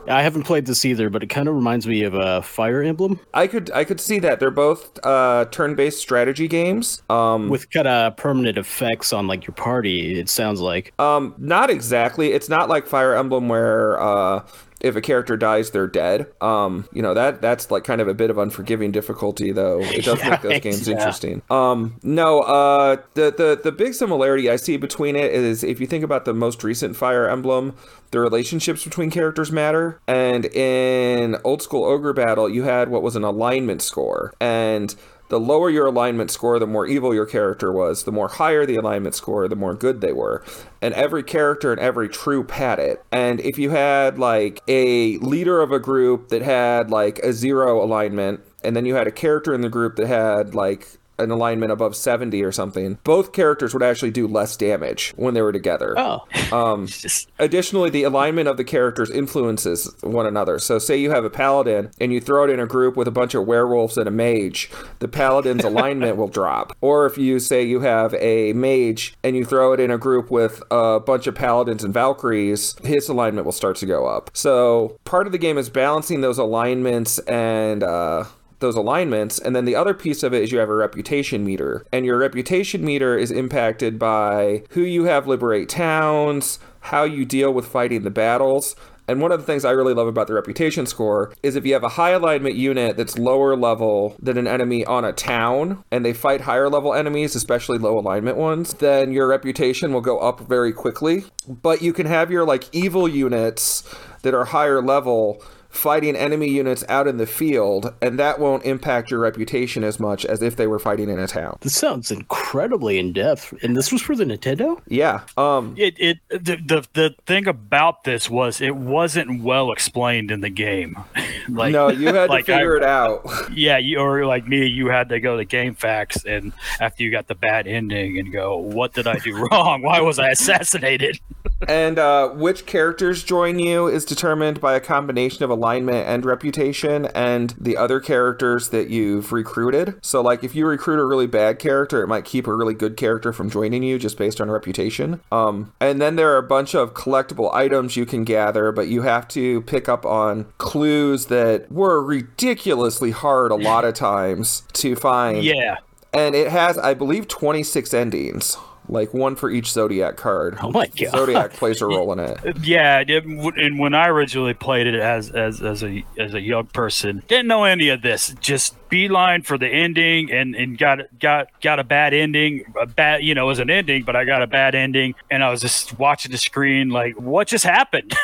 [0.07, 3.21] I haven't played this either, but it kind of reminds me of a Fire Emblem
[3.35, 7.03] I could I could see that they're both uh, turn-based strategy games.
[7.11, 10.19] Um, with kind of permanent effects on like your party.
[10.19, 10.93] It sounds like.
[10.99, 12.33] um, not exactly.
[12.33, 14.47] It's not like Fire Emblem where uh,
[14.81, 16.27] if a character dies, they're dead.
[16.41, 19.81] Um, you know that that's like kind of a bit of unforgiving difficulty, though.
[19.81, 20.95] It does make those games Yeah.
[20.97, 21.43] interesting.
[21.51, 25.87] Um, no, uh, the the the big similarity I see between it is if you
[25.87, 27.75] think about the most recent Fire Emblem,
[28.11, 33.17] the relationships between characters matter, and in old school Ogre Battle, you had what was
[33.17, 34.95] an alignment score, and
[35.29, 38.05] the lower your alignment score, the more evil your character was.
[38.05, 40.43] The more higher the alignment score, the more good they were.
[40.81, 43.05] And every character and every troop had it.
[43.13, 47.83] And if you had like a leader of a group that had like a zero
[47.83, 51.73] alignment, and then you had a character in the group that had like an alignment
[51.73, 55.95] above 70 or something, both characters would actually do less damage when they were together.
[55.99, 60.59] Oh, Um, Just- Additionally, the alignment of the characters influences one another.
[60.59, 63.13] So, say you have a paladin and you throw it in a group with a
[63.13, 66.77] bunch of werewolves and a mage, the paladin's alignment will drop.
[66.81, 70.31] Or if you say you have a mage and you throw it in a group
[70.31, 74.31] with a bunch of paladins and valkyries, his alignment will start to go up.
[74.35, 78.25] So, part of the game is balancing those alignments and uh,
[78.61, 79.39] those alignments.
[79.39, 81.85] And then the other piece of it is you have a reputation meter.
[81.93, 87.53] And your reputation meter is impacted by who you have liberate towns, how you deal
[87.53, 88.77] with fighting the battles.
[89.09, 91.73] And one of the things I really love about the reputation score is if you
[91.73, 96.05] have a high alignment unit that's lower level than an enemy on a town and
[96.05, 100.41] they fight higher level enemies, especially low alignment ones, then your reputation will go up
[100.41, 101.25] very quickly.
[101.49, 103.83] But you can have your like evil units
[104.23, 109.11] that are higher level fighting enemy units out in the field, and that won't impact
[109.11, 111.59] your reputation as much as if they were fighting in a town.
[111.61, 113.53] this sounds incredibly in depth.
[113.63, 114.81] And this was for the Nintendo.
[114.89, 115.23] Yeah.
[115.37, 115.75] Um.
[115.77, 120.51] it it the, the the thing about this was it wasn't well explained in the
[120.51, 120.97] game.
[121.49, 123.27] like no, you had like to figure I- it out.
[123.53, 127.27] yeah, you or like me, you had to go to GameFAQs, and after you got
[127.29, 129.83] the bad ending and go, what did I do wrong?
[129.83, 131.21] Why was I assassinated?
[131.67, 137.07] and uh, which characters join you is determined by a combination of alignment and reputation
[137.07, 139.99] and the other characters that you've recruited.
[140.03, 142.97] So, like, if you recruit a really bad character, it might keep a really good
[142.97, 145.21] character from joining you just based on reputation.
[145.33, 149.03] Um, and then there are a bunch of collectible items you can gather, but you
[149.03, 154.95] have to pick up on clues that were ridiculously hard a lot of times to
[154.95, 155.43] find.
[155.43, 155.79] yeah.
[156.11, 158.57] And it has, I believe, 26 endings.
[158.89, 160.59] Like one for each Zodiac card.
[160.63, 161.11] Oh my god.
[161.11, 162.39] Zodiac plays a role in it.
[162.63, 166.67] Yeah, it, and when I originally played it as as as a as a young
[166.67, 168.35] person, didn't know any of this.
[168.41, 172.65] Just beeline for the ending, and and got got got a bad ending.
[172.81, 175.43] A bad, you know, it was an ending, but I got a bad ending, and
[175.43, 178.15] I was just watching the screen like, what just happened?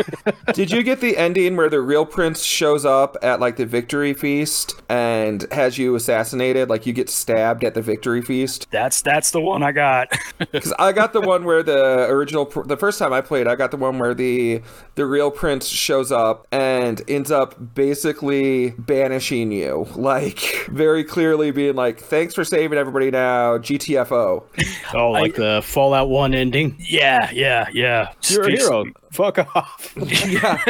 [0.52, 4.14] Did you get the ending where the real prince shows up at like the victory
[4.14, 6.68] feast and has you assassinated?
[6.68, 8.66] Like you get stabbed at the victory feast?
[8.70, 10.12] that's that's the one I got.
[10.52, 13.70] Because I got the one where the original, the first time I played, I got
[13.70, 14.60] the one where the
[14.96, 20.11] the real prince shows up and ends up basically banishing you, like
[20.70, 24.44] very clearly being like, "Thanks for saving everybody now, GTFO."
[24.94, 26.76] Oh, like the Fallout One ending.
[26.78, 28.12] yeah, yeah, yeah.
[28.28, 28.84] You're a hero.
[29.12, 29.92] Fuck off.
[29.96, 30.62] yeah,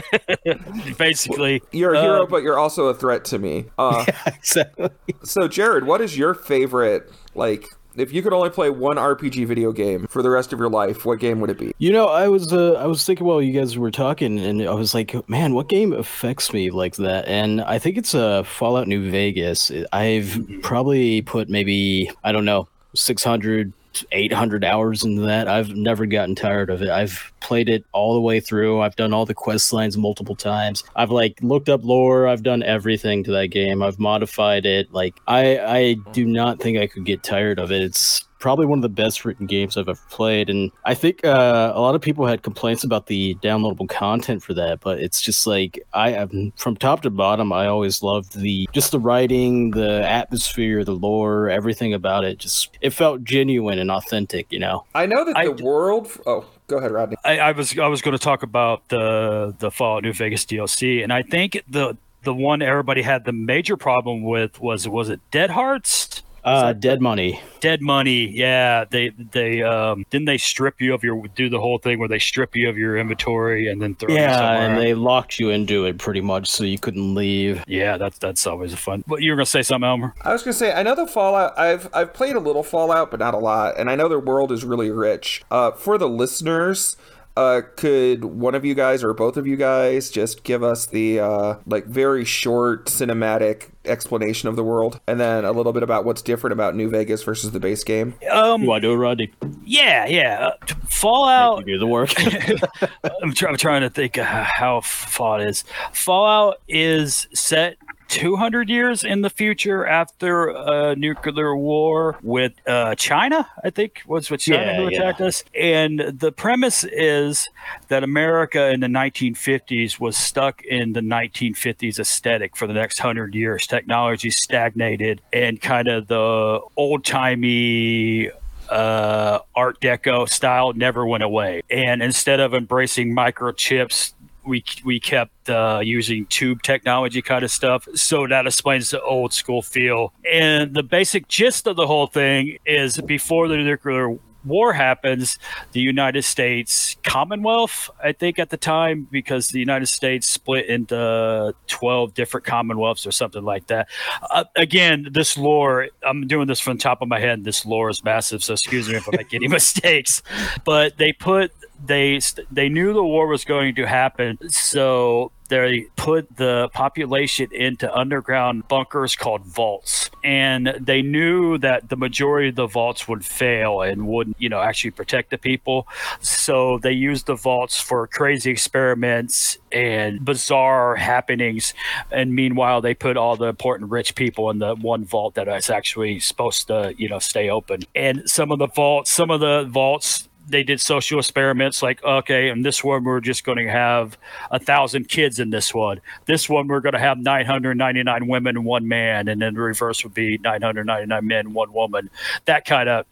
[0.98, 3.66] Basically, you're a hero, Um, but you're also a threat to me.
[3.78, 4.90] Uh, exactly.
[5.22, 9.72] So, Jared, what is your favorite, like, if you could only play one RPG video
[9.72, 11.72] game for the rest of your life, what game would it be?
[11.78, 14.74] You know, I was uh, I was thinking while you guys were talking, and I
[14.74, 17.26] was like, man, what game affects me like that?
[17.28, 19.70] And I think it's uh, Fallout New Vegas.
[19.92, 23.72] I've probably put maybe I don't know 600
[24.12, 25.48] 800 hours into that.
[25.48, 26.90] I've never gotten tired of it.
[26.90, 28.80] I've played it all the way through.
[28.80, 30.84] I've done all the quest lines multiple times.
[30.96, 32.28] I've like looked up lore.
[32.28, 33.82] I've done everything to that game.
[33.82, 34.92] I've modified it.
[34.92, 36.12] Like i i mm-hmm.
[36.12, 37.82] do not think i could get tired of it.
[37.82, 40.50] It's probably one of the best written games I've ever played.
[40.50, 44.52] And I think uh, a lot of people had complaints about the downloadable content for
[44.54, 47.52] that, but it's just like I have from top to bottom.
[47.52, 52.38] I always loved the just the writing, the atmosphere, the lore, everything about it.
[52.38, 54.84] Just it felt genuine and authentic, you know.
[54.92, 56.10] I know that I the world.
[56.26, 57.16] Oh, go ahead, Rodney.
[57.24, 61.04] I, I was I was going to talk about the the Fallout New Vegas DLC,
[61.04, 65.20] and I think the the one everybody had the major problem with was was it
[65.30, 66.24] Dead Hearts.
[66.44, 67.40] Uh, Dead Money.
[67.60, 68.84] Dead money, yeah.
[68.90, 72.18] They they um didn't they strip you of your do the whole thing where they
[72.18, 74.68] strip you of your inventory and then throw Yeah, somewhere.
[74.70, 77.62] and they locked you into it pretty much, so you couldn't leave.
[77.68, 79.04] yeah, that's that's always a fun.
[79.06, 80.12] But you were gonna say something, Elmer?
[80.22, 81.56] I was gonna say I know the Fallout.
[81.56, 84.50] I've I've played a little Fallout, but not a lot, and I know their world
[84.50, 85.44] is really rich.
[85.52, 86.96] Uh, for the listeners.
[87.36, 91.18] Uh, could one of you guys or both of you guys just give us the
[91.20, 96.04] uh, like very short cinematic explanation of the world, and then a little bit about
[96.04, 98.14] what's different about New Vegas versus the base game?
[98.30, 99.32] Um, You want do it, Rodney?
[99.64, 100.48] yeah, yeah.
[100.48, 101.64] Uh, t- Fallout.
[101.64, 102.10] Do the work.
[103.22, 105.64] I'm, try- I'm trying to think uh, how Fallout is.
[105.92, 107.76] Fallout is set
[108.12, 114.30] 200 years in the future after a nuclear war with uh, China, I think was
[114.30, 114.98] what China Yeah, who yeah.
[114.98, 115.44] attacked us.
[115.58, 117.48] And the premise is
[117.88, 123.34] that America in the 1950s was stuck in the 1950s aesthetic for the next hundred
[123.34, 123.66] years.
[123.66, 128.30] Technology stagnated, and kind of the old timey
[128.68, 131.62] uh, Art Deco style never went away.
[131.70, 134.12] And instead of embracing microchips,
[134.44, 137.86] we we kept uh, using tube technology kind of stuff.
[137.94, 140.12] So that explains the old school feel.
[140.30, 145.38] And the basic gist of the whole thing is before the nuclear war happens,
[145.72, 151.54] the United States Commonwealth, I think at the time, because the United States split into
[151.68, 153.88] 12 different Commonwealths or something like that.
[154.30, 157.44] Uh, again, this lore, I'm doing this from the top of my head.
[157.44, 160.22] This lore is massive, so excuse me if I make any mistakes.
[160.64, 161.52] But they put
[161.84, 167.94] they they knew the war was going to happen, so they put the population into
[167.94, 173.82] underground bunkers called vaults, and they knew that the majority of the vaults would fail
[173.82, 175.86] and wouldn't, you know, actually protect the people.
[176.20, 181.74] So they used the vaults for crazy experiments and bizarre happenings.
[182.10, 185.68] And meanwhile, they put all the important rich people in the one vault that is
[185.68, 187.82] actually supposed to, you know, stay open.
[187.94, 192.48] And some of the vaults, some of the vaults they did social experiments like okay
[192.48, 194.18] in this one we're just going to have
[194.50, 196.00] a thousand kids in this one.
[196.26, 200.02] This one we're going to have 999 women and one man and then the reverse
[200.04, 202.10] would be 999 men one woman.
[202.44, 203.06] That kind of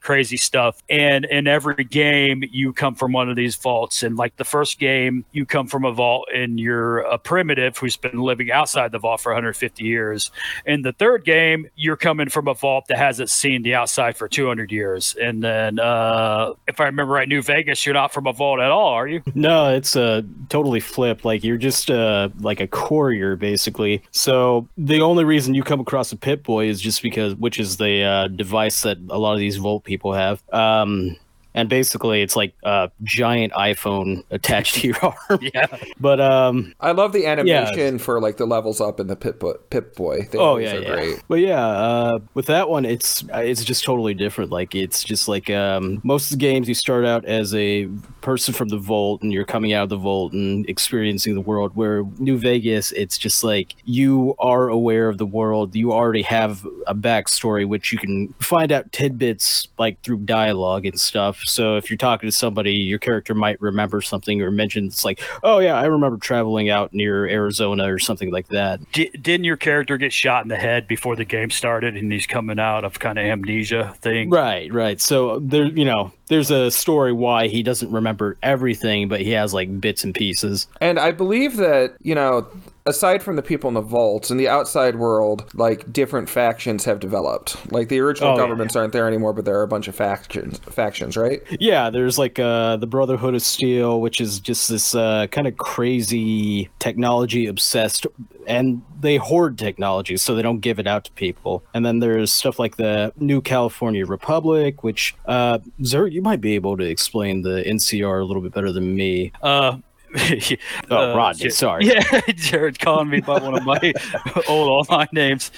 [0.00, 4.36] crazy stuff and in every game you come from one of these vaults and like
[4.36, 8.50] the first game you come from a vault and you're a primitive who's been living
[8.50, 10.30] outside the vault for 150 years
[10.66, 14.28] in the third game you're coming from a vault that hasn't seen the outside for
[14.28, 18.32] 200 years and then uh, if I remember right, New Vegas, you're not from a
[18.32, 19.22] vault at all, are you?
[19.36, 21.24] No, it's uh, totally flipped.
[21.24, 24.00] Like you're just uh, like a courier, basically.
[24.10, 27.76] So the only reason you come across a Pip Boy is just because, which is
[27.76, 30.42] the uh, device that a lot of these Vault people have.
[30.52, 31.16] Um,
[31.54, 35.40] and basically it's like a giant iPhone attached to your arm.
[35.54, 35.66] yeah.
[36.00, 37.98] But um, I love the animation yeah.
[37.98, 39.54] for like the levels up in the Pip Boy.
[39.70, 40.28] Pip Boy.
[40.30, 40.90] They oh yeah, yeah.
[40.90, 41.22] Great.
[41.28, 44.50] But yeah, uh, with that one, it's it's just totally different.
[44.50, 47.86] Like it's just like um, most of the games, you start out as a
[48.20, 51.76] person from the vault, and you're coming out of the vault and experiencing the world.
[51.76, 55.76] Where New Vegas, it's just like you are aware of the world.
[55.76, 60.98] You already have a backstory, which you can find out tidbits like through dialogue and
[60.98, 65.04] stuff so if you're talking to somebody, your character might remember something or mention it's
[65.04, 68.80] like, oh yeah, I remember traveling out near Arizona or something like that.
[68.92, 72.26] D- didn't your character get shot in the head before the game started, and he's
[72.26, 74.30] coming out of kind of amnesia thing?
[74.30, 75.00] Right, right.
[75.00, 79.52] So there, you know, there's a story why he doesn't remember everything, but he has
[79.52, 80.66] like bits and pieces.
[80.80, 82.46] And I believe that, you know,
[82.86, 87.00] aside from the people in the vaults in the outside world like different factions have
[87.00, 87.56] developed.
[87.72, 88.82] Like the original oh, governments yeah.
[88.82, 91.42] aren't there anymore but there are a bunch of factions factions right?
[91.60, 95.56] Yeah there's like uh the brotherhood of steel which is just this uh kind of
[95.56, 98.06] crazy technology obsessed
[98.46, 101.64] and they hoard technology so they don't give it out to people.
[101.72, 106.54] And then there's stuff like the new california republic which uh Zert, you might be
[106.54, 109.32] able to explain the ncr a little bit better than me.
[109.42, 109.78] Uh
[110.90, 111.86] oh, uh, Rodney, sorry.
[111.86, 113.92] Yeah, Jared calling me by one of my
[114.48, 115.50] old online names.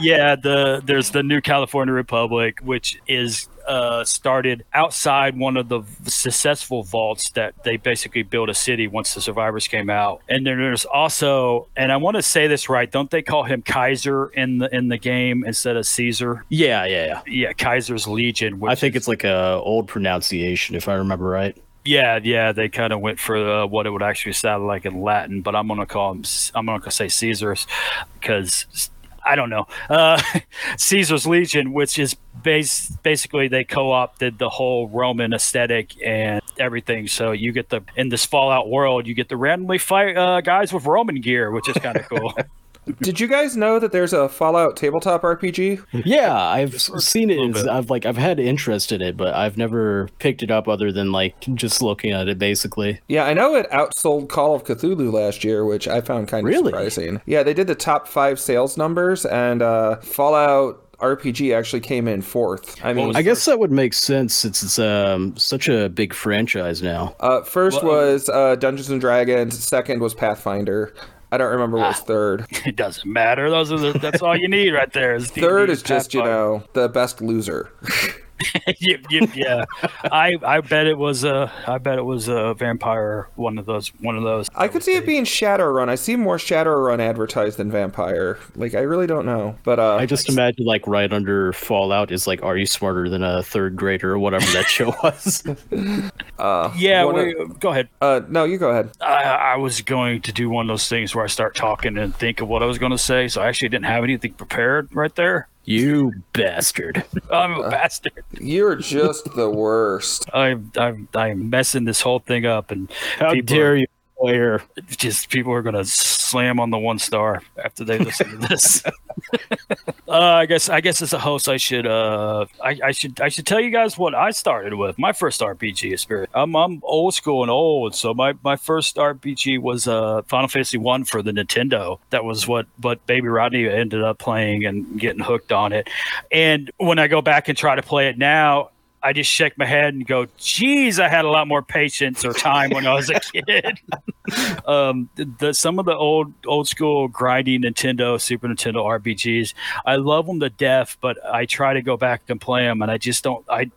[0.00, 5.82] yeah, the there's the New California Republic, which is uh, started outside one of the
[6.04, 10.22] successful vaults that they basically built a city once the survivors came out.
[10.28, 13.62] And then there's also, and I want to say this right, don't they call him
[13.62, 16.44] Kaiser in the in the game instead of Caesar?
[16.48, 17.22] Yeah, yeah, yeah.
[17.26, 18.60] Yeah, Kaiser's Legion.
[18.66, 21.56] I think is, it's like a old pronunciation, if I remember right.
[21.86, 25.00] Yeah, yeah, they kind of went for uh, what it would actually sound like in
[25.02, 26.24] Latin, but I'm gonna call them.
[26.54, 27.66] I'm gonna say Caesars
[28.14, 28.90] because
[29.24, 29.66] I don't know.
[29.88, 30.20] Uh,
[30.76, 37.08] Caesar's Legion, which is base, basically they co-opted the whole Roman aesthetic and everything.
[37.08, 40.72] So you get the in this Fallout world, you get to randomly fight uh, guys
[40.72, 42.34] with Roman gear, which is kind of cool.
[43.00, 45.84] Did you guys know that there's a Fallout tabletop RPG?
[46.04, 47.56] Yeah, I've seen it.
[47.68, 51.10] I've like I've had interest in it, but I've never picked it up other than
[51.10, 53.00] like just looking at it basically.
[53.08, 56.48] Yeah, I know it outsold Call of Cthulhu last year, which I found kind of
[56.48, 56.70] really?
[56.70, 57.20] surprising.
[57.26, 62.22] Yeah, they did the top five sales numbers, and uh, Fallout RPG actually came in
[62.22, 62.82] fourth.
[62.84, 66.82] I mean, I guess that would make sense since it's um, such a big franchise
[66.82, 67.14] now.
[67.20, 69.58] Uh, first well, was uh, Dungeons and Dragons.
[69.62, 70.94] Second was Pathfinder.
[71.36, 72.46] I don't remember what's ah, third.
[72.66, 73.50] It doesn't matter.
[73.50, 75.14] Those are the, that's all you need right there.
[75.14, 77.70] Is third is just you know the best loser.
[78.78, 79.64] yeah,
[80.04, 83.88] I I bet it was a I bet it was a vampire one of those
[84.00, 84.48] one of those.
[84.54, 84.98] I, I could see say.
[84.98, 85.88] it being Shadowrun.
[85.88, 88.38] I see more Shadowrun advertised than vampire.
[88.54, 92.26] Like I really don't know, but uh, I just imagine like right under Fallout is
[92.26, 95.44] like, are you smarter than a third grader or whatever that show was?
[96.38, 97.88] uh, yeah, wait, go ahead.
[98.00, 98.90] Uh, no, you go ahead.
[99.00, 102.14] I, I was going to do one of those things where I start talking and
[102.14, 104.94] think of what I was going to say, so I actually didn't have anything prepared
[104.94, 105.48] right there.
[105.66, 107.04] You bastard.
[107.30, 108.24] I'm a uh, bastard.
[108.40, 110.24] You're just the worst.
[110.32, 112.70] I'm, I'm, I'm messing this whole thing up.
[112.70, 113.86] And how dare you
[114.18, 114.62] player.
[114.88, 118.82] Just people are gonna slam on the one star after they listen to this.
[120.08, 123.28] uh, I guess I guess as a host, I should uh, I, I, should I
[123.28, 124.98] should tell you guys what I started with.
[124.98, 126.30] My first RPG experience.
[126.34, 130.78] I'm I'm old school and old, so my, my first RPG was uh, Final Fantasy
[130.78, 131.98] One for the Nintendo.
[132.10, 135.88] That was what what Baby Rodney ended up playing and getting hooked on it.
[136.30, 138.70] And when I go back and try to play it now,
[139.06, 142.32] I just shake my head and go, "Geez, I had a lot more patience or
[142.32, 143.78] time when I was a kid."
[144.66, 149.54] um, the, the, some of the old old school grinding Nintendo, Super Nintendo RPGs,
[149.86, 152.90] I love them to death, but I try to go back and play them, and
[152.90, 153.44] I just don't.
[153.48, 153.70] I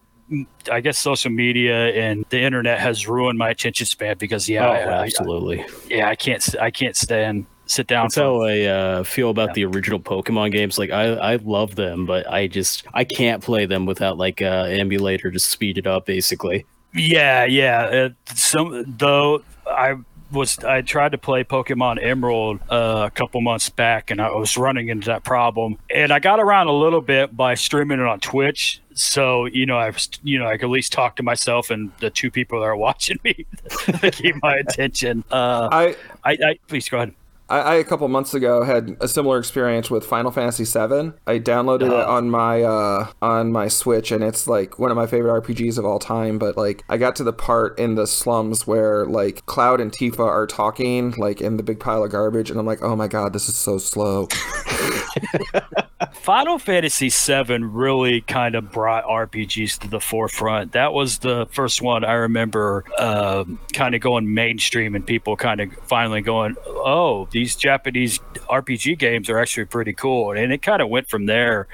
[0.71, 4.71] I guess social media and the internet has ruined my attention span because yeah, oh,
[4.71, 5.61] I, absolutely.
[5.61, 8.05] I, yeah, I can't I can't stand sit down.
[8.05, 9.53] That's how I uh, feel about yeah.
[9.53, 10.77] the original Pokemon games.
[10.77, 14.67] Like I, I love them, but I just I can't play them without like uh,
[14.69, 16.65] emulator to speed it up, basically.
[16.93, 17.81] Yeah, yeah.
[17.81, 19.95] Uh, some though I
[20.31, 24.57] was I tried to play Pokemon Emerald uh, a couple months back, and I was
[24.57, 25.77] running into that problem.
[25.93, 28.81] And I got around a little bit by streaming it on Twitch.
[28.93, 29.93] So you know, I
[30.23, 32.75] you know I could at least talk to myself and the two people that are
[32.87, 33.45] watching me
[33.99, 35.23] to keep my attention.
[35.31, 37.13] Uh, I, I, I please go ahead.
[37.49, 41.13] I, I, a couple months ago had a similar experience with Final Fantasy VII.
[41.25, 45.07] I downloaded it on my uh, on my Switch, and it's like one of my
[45.07, 46.37] favorite RPGs of all time.
[46.37, 50.19] But like, I got to the part in the slums where like Cloud and Tifa
[50.19, 53.33] are talking, like in the big pile of garbage, and I'm like, oh my god,
[53.33, 54.27] this is so slow.
[56.13, 60.71] Final Fantasy VII really kind of brought RPGs to the forefront.
[60.73, 65.59] That was the first one I remember um, kind of going mainstream and people kind
[65.59, 68.19] of finally going, oh, these Japanese
[68.49, 70.31] RPG games are actually pretty cool.
[70.31, 71.67] And it kind of went from there.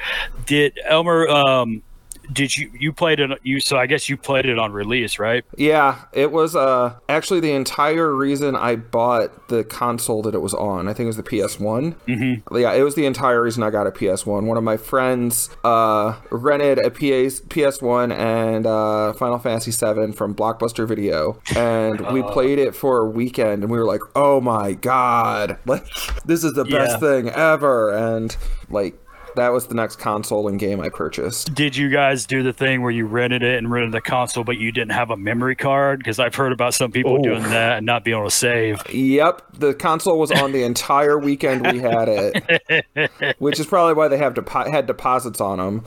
[0.46, 1.84] Did Elmer, um,
[2.32, 5.46] did you you played it you so i guess you played it on release right?
[5.58, 10.54] Yeah it was uh actually the entire reason i bought the console that it was
[10.54, 12.58] on i think it was the ps1 mm-hmm.
[12.58, 14.58] yeah it was the entire reason i got a ps1 one.
[14.58, 20.88] Of my friends uh rented a PS, ps1 and uh final fantasy 7 from blockbuster
[20.88, 21.40] video.
[21.56, 22.32] And we uh.
[22.32, 25.86] played it for a weekend and we were like oh my god like
[26.26, 27.94] this is the best thing ever.
[27.94, 28.36] And
[28.70, 28.98] like
[29.36, 31.54] that was the next console and game I purchased.
[31.54, 34.58] Did you guys do the thing where you rented it and rented the console, but
[34.58, 36.00] you didn't have a memory card?
[36.00, 37.24] Because I've heard about some people Ooh.
[37.24, 38.82] doing that and not being able to save.
[38.92, 44.08] Yep, the console was on the entire weekend we had it, which is probably why
[44.08, 45.84] they have depo- had deposits on them.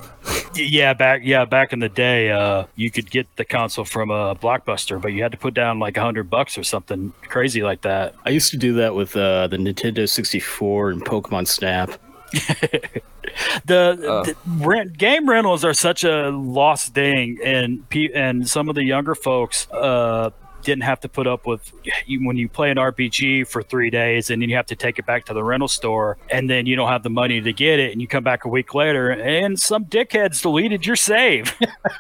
[0.55, 4.35] yeah, back yeah back in the day, uh, you could get the console from a
[4.35, 7.83] Blockbuster, but you had to put down like a hundred bucks or something crazy like
[7.83, 8.15] that.
[8.25, 11.91] I used to do that with uh, the Nintendo 64 and Pokemon Snap.
[13.65, 14.23] the, uh.
[14.25, 19.15] the rent, game rentals are such a lost thing, and and some of the younger
[19.15, 20.31] folks uh,
[20.63, 21.73] didn't have to put up with
[22.21, 25.07] when you play an RPG for three days and then you have to take it
[25.07, 27.93] back to the rental store and then you don't have the money to get it
[27.93, 31.55] and you come back a week later and some dickheads deleted your save.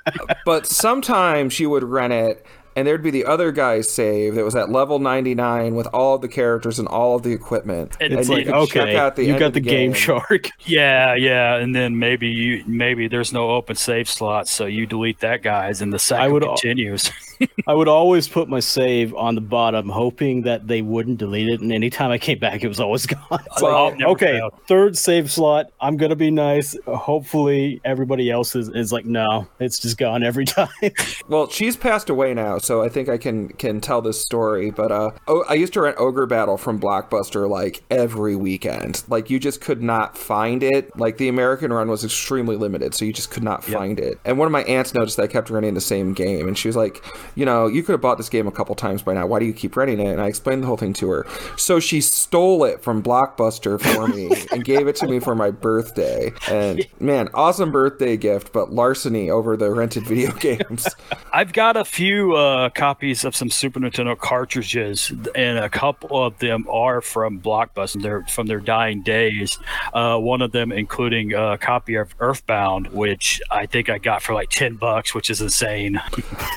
[0.44, 2.44] but sometimes you would rent it
[2.78, 6.20] and there'd be the other guy's save that was at level 99 with all of
[6.20, 7.96] the characters and all of the equipment.
[8.00, 9.24] And it's like, okay, you got the,
[9.54, 9.90] the game.
[9.90, 10.50] game shark.
[10.64, 15.20] Yeah, yeah, and then maybe you maybe there's no open save slots, so you delete
[15.20, 17.10] that guy's and the cycle continues.
[17.66, 21.60] I would always put my save on the bottom, hoping that they wouldn't delete it.
[21.60, 23.44] And anytime I came back, it was always gone.
[23.60, 24.54] Well, like, okay, failed.
[24.66, 25.70] third save slot.
[25.80, 26.76] I'm gonna be nice.
[26.86, 30.68] Hopefully, everybody else is, is like, no, it's just gone every time.
[31.28, 34.70] well, she's passed away now, so I think I can can tell this story.
[34.70, 39.02] But uh, oh, I used to rent Ogre Battle from Blockbuster like every weekend.
[39.08, 40.96] Like you just could not find it.
[40.96, 43.78] Like the American run was extremely limited, so you just could not yep.
[43.78, 44.18] find it.
[44.24, 46.68] And one of my aunts noticed that I kept running the same game, and she
[46.68, 47.02] was like,
[47.34, 49.26] you know, you could have bought this game a couple times by now.
[49.26, 50.12] Why do you keep renting it?
[50.12, 51.26] And I explained the whole thing to her.
[51.56, 55.50] So she stole it from Blockbuster for me and gave it to me for my
[55.50, 56.32] birthday.
[56.50, 60.88] And man, awesome birthday gift, but larceny over the rented video games.
[61.32, 66.38] I've got a few uh, copies of some Super Nintendo cartridges, and a couple of
[66.38, 68.02] them are from Blockbuster.
[68.02, 69.58] They're from their dying days.
[69.92, 74.34] Uh, one of them, including a copy of Earthbound, which I think I got for
[74.34, 76.00] like ten bucks, which is insane.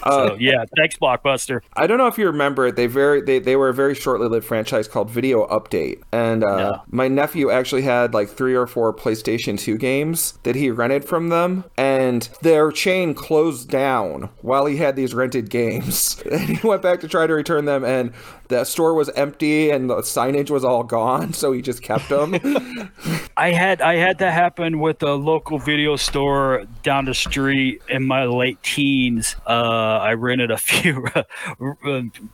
[0.03, 1.61] Uh, so yeah, thanks, Blockbuster.
[1.75, 2.75] I don't know if you remember it.
[2.75, 6.57] They very they, they were a very shortly lived franchise called Video Update, and uh,
[6.57, 6.81] yeah.
[6.89, 11.29] my nephew actually had like three or four PlayStation Two games that he rented from
[11.29, 16.21] them, and and their chain closed down while he had these rented games.
[16.31, 18.13] And he went back to try to return them, and
[18.51, 22.35] the store was empty and the signage was all gone, so he just kept them.
[23.37, 28.05] I had I had that happen with a local video store down the street in
[28.05, 29.35] my late teens.
[29.47, 31.23] Uh, I rented a few, uh,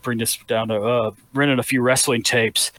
[0.01, 2.71] bring this down to uh, rented a few wrestling tapes,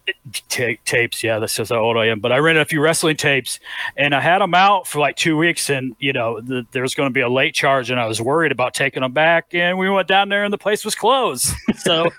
[0.48, 1.22] Ta tapes.
[1.22, 2.18] Yeah, that's just how old I am.
[2.18, 3.60] But I rented a few wrestling tapes,
[3.96, 6.94] and I had them out for like two weeks, and you know the, there was
[6.94, 9.76] going to be a late charge, and I was worried about taking them back, and
[9.76, 11.52] we went down there, and the place was closed.
[11.78, 12.10] So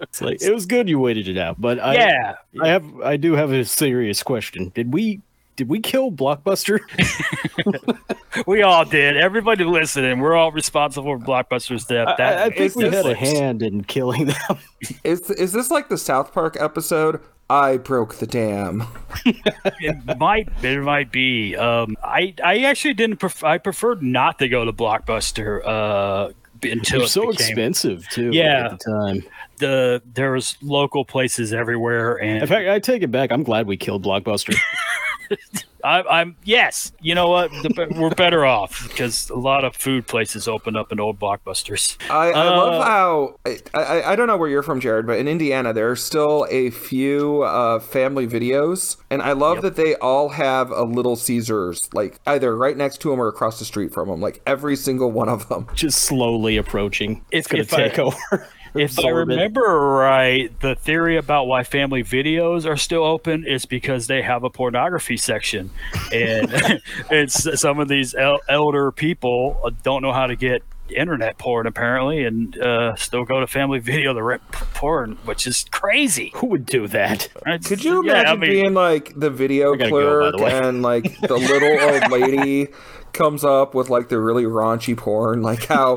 [0.00, 3.16] it's like it was good you waited it out, but I, yeah, I have I
[3.16, 4.70] do have a serious question.
[4.74, 5.20] Did we
[5.56, 6.80] did we kill Blockbuster?
[8.46, 9.16] we all did.
[9.16, 12.16] Everybody listening, we're all responsible for Blockbuster's death.
[12.18, 14.58] That, I, I think we had a hand in killing them.
[15.02, 17.20] is is this like the South Park episode?
[17.48, 18.84] I broke the dam.
[19.24, 21.56] it might it might be.
[21.56, 23.16] Um, I I actually didn't.
[23.16, 25.64] Pref- I preferred not to go to Blockbuster.
[25.64, 26.32] Uh,
[26.62, 28.30] until it so became, expensive too.
[28.32, 29.24] Yeah, at the time
[29.58, 33.32] the there was local places everywhere, and in fact, I take it back.
[33.32, 34.56] I'm glad we killed Blockbuster.
[35.86, 36.92] I, am yes.
[37.00, 37.50] You know what?
[37.50, 41.96] The, we're better off because a lot of food places open up in old blockbusters.
[42.10, 45.18] I, I uh, love how I, I, I don't know where you're from, Jared, but
[45.18, 49.62] in Indiana there are still a few uh, family videos, and I love yep.
[49.62, 53.58] that they all have a Little Caesars like either right next to them or across
[53.60, 54.20] the street from them.
[54.20, 57.24] Like every single one of them, just slowly approaching.
[57.30, 58.48] It's going to take I, over
[58.78, 64.06] if I remember right, the theory about why family videos are still open is because
[64.06, 65.70] they have a pornography section,
[66.12, 66.48] and
[67.10, 72.24] it's some of these el- elder people don't know how to get internet porn apparently,
[72.24, 76.32] and uh, still go to family video to rent porn, which is crazy.
[76.36, 77.28] Who would do that?
[77.64, 81.20] Could you imagine yeah, I mean, being like the video clerk go, the and like
[81.20, 82.68] the little old lady?
[83.12, 85.96] comes up with like the really raunchy porn like how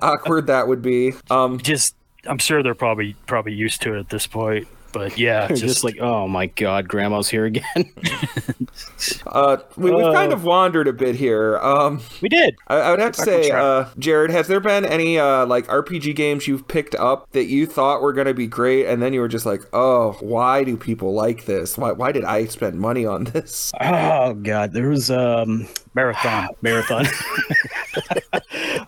[0.00, 1.94] awkward that would be um just
[2.26, 4.68] I'm sure they're probably probably used to it at this point.
[4.94, 7.64] But yeah, just, just, like, oh my god, grandma's here again.
[9.26, 11.58] uh, we, have uh, kind of wandered a bit here.
[11.58, 12.54] Um, we did.
[12.68, 16.14] I, I would have to say, uh, Jared, has there been any uh, like RPG
[16.14, 19.20] games you've picked up that you thought were going to be great, and then you
[19.20, 21.76] were just like, oh, why do people like this?
[21.76, 23.72] Why why did I spend money on this?
[23.84, 26.48] Oh god, there was um Marathon.
[26.62, 27.06] Marathon.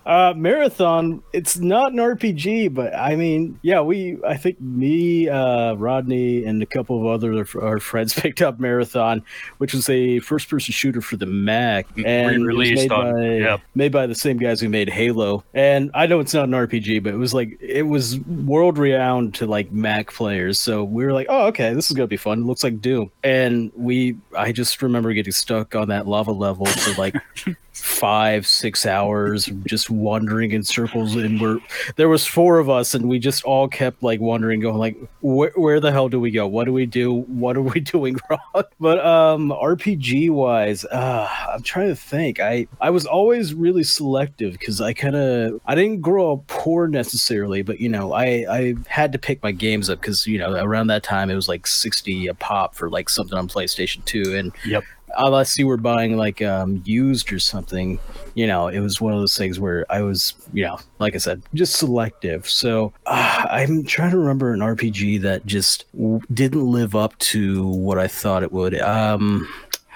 [0.06, 1.22] uh, Marathon.
[1.32, 4.18] It's not an RPG, but I mean, yeah, we.
[4.26, 9.22] I think me, uh, Rodney, and a couple of other our friends picked up Marathon,
[9.58, 13.56] which was a first-person shooter for the Mac, and released made, by, yeah.
[13.74, 15.42] made by the same guys who made Halo.
[15.54, 19.46] And I know it's not an RPG, but it was like it was world-renowned to
[19.46, 20.60] like Mac players.
[20.60, 22.40] So we were like, oh, okay, this is gonna be fun.
[22.40, 24.16] It looks like Doom, and we.
[24.36, 27.16] I just remember getting stuck on that lava level for like
[27.76, 31.58] five six hours just wandering in circles and we're
[31.96, 35.52] there was four of us and we just all kept like wondering going like where,
[35.56, 36.46] where the hell do we go?
[36.46, 37.12] What do we do?
[37.12, 38.64] What are we doing wrong?
[38.80, 42.40] But um rpg wise uh i'm trying to think.
[42.40, 46.88] I i was always really selective because i kind of i didn't grow up poor
[46.88, 50.54] necessarily but you know i i had to pick my games up because you know
[50.54, 54.34] around that time it was like 60 a pop for like something on playstation 2
[54.34, 54.84] and yep
[55.18, 57.98] unless you were buying like um, used or something,
[58.34, 61.18] you know, it was one of those things where I was, you know, like I
[61.18, 62.48] said, just selective.
[62.48, 67.66] So uh, I'm trying to remember an RPG that just w- didn't live up to
[67.66, 68.78] what I thought it would.
[68.80, 69.48] Um,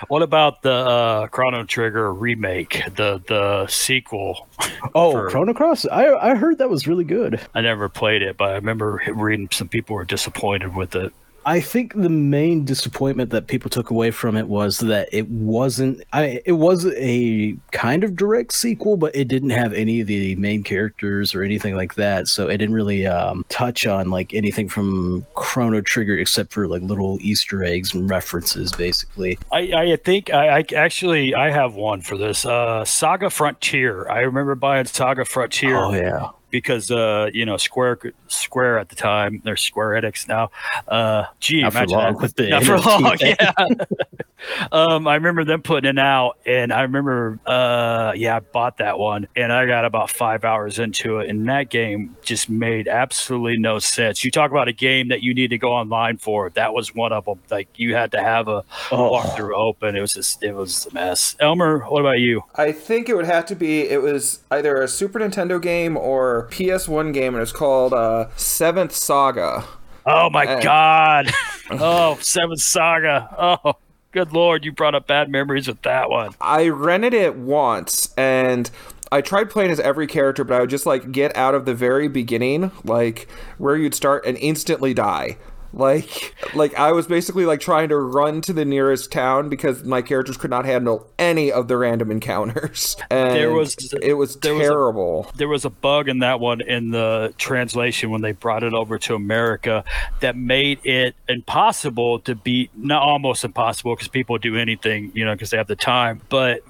[0.09, 4.49] what about the uh, Chrono Trigger remake, the the sequel?
[4.95, 5.31] Oh, for...
[5.31, 5.87] Chrono Cross!
[5.87, 7.41] I I heard that was really good.
[7.55, 11.13] I never played it, but I remember reading some people were disappointed with it.
[11.47, 16.03] I think the main disappointment that people took away from it was that it wasn't.
[16.13, 20.37] I it was a kind of direct sequel, but it didn't have any of the
[20.37, 22.29] main characters or anything like that.
[22.29, 26.83] So it didn't really um, touch on like anything from Chrono Trigger except for like
[26.83, 29.39] little Easter eggs and references, basically.
[29.51, 32.45] I, I think I, I actually I have one for this.
[32.45, 34.09] Uh, Saga Frontier.
[34.11, 35.77] I remember buying Saga Frontier.
[35.77, 37.99] Oh yeah because uh, you know Square
[38.29, 40.51] Square at the time they're Square Enix now.
[40.89, 42.23] Uh, gee, not for long that.
[42.23, 43.53] with the not for long, yeah.
[44.73, 48.99] um, I remember them putting it out, and I remember, uh, yeah, I bought that
[48.99, 53.59] one, and I got about five hours into it, and that game just made absolutely
[53.59, 54.25] no sense.
[54.25, 56.51] You talk about a game that you need to go online for.
[56.51, 57.41] That was one of them.
[57.51, 59.11] Like you had to have a oh.
[59.11, 59.97] walkthrough open.
[59.97, 61.37] It was just, it was a mess.
[61.41, 62.43] Elmer, what about you?
[62.55, 63.81] I think it would have to be.
[63.81, 68.93] It was either a Super Nintendo game or PS1 game, and it's called uh, Seventh
[68.93, 69.65] Saga.
[70.07, 71.31] Oh my and, god!
[71.71, 73.35] oh, Seventh Saga!
[73.65, 73.75] Oh.
[74.13, 76.33] Good lord, you brought up bad memories with that one.
[76.41, 78.69] I rented it once and
[79.13, 81.75] I tried playing as every character, but I would just like get out of the
[81.75, 83.29] very beginning, like
[83.59, 85.37] where you'd start and instantly die.
[85.73, 90.03] Like, like I was basically like trying to run to the nearest town because my
[90.03, 92.97] characters could not handle any of the random encounters.
[93.11, 95.31] And There was- it was there was a- terrible.
[95.37, 98.99] There was a bug in that one in the translation when they brought it over
[98.99, 99.85] to America
[100.21, 102.71] that made it impossible to beat.
[102.77, 106.21] Not almost impossible because people do anything, you know, because they have the time.
[106.29, 106.61] But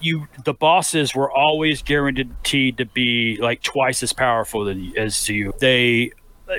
[0.00, 5.52] you, the bosses were always guaranteed to be like twice as powerful than as you.
[5.60, 6.12] They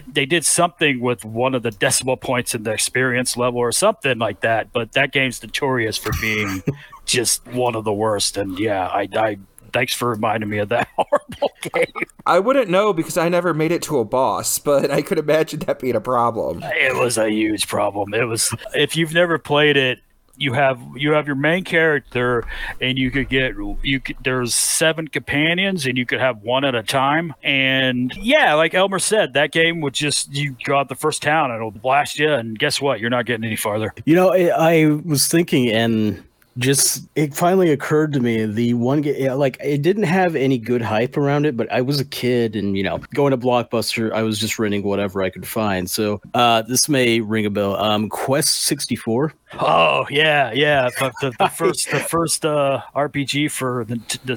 [0.08, 4.18] they did something with one of the decimal points in the experience level or something
[4.18, 4.74] like that.
[4.74, 6.64] But that game's notorious for being
[7.06, 8.38] just one of the worst.
[8.38, 9.38] And yeah, I, I
[9.76, 12.06] thanks for reminding me of that horrible game.
[12.26, 15.60] I wouldn't know because I never made it to a boss, but I could imagine
[15.62, 16.64] that being a problem.
[16.64, 18.14] It was a huge problem.
[18.14, 20.00] It was if you've never played it.
[20.38, 22.46] You have you have your main character,
[22.82, 26.76] and you could get you could, there's seven companions, and you could have one at
[26.76, 27.34] a time.
[27.44, 31.52] And yeah, like Elmer said, that game would just you go out the first town,
[31.52, 33.00] and it'll blast you, and guess what?
[33.00, 33.94] You're not getting any farther.
[34.06, 36.24] You know, I, I was thinking, and
[36.58, 40.82] just it finally occurred to me the one game, like it didn't have any good
[40.82, 44.22] hype around it, but I was a kid, and you know, going to Blockbuster, I
[44.22, 45.90] was just renting whatever I could find.
[45.90, 47.76] So uh, this may ring a bell.
[47.76, 49.34] Um, Quest sixty four.
[49.54, 50.90] Oh yeah, yeah.
[51.06, 54.36] The, the, the first the first uh, RPG for the the,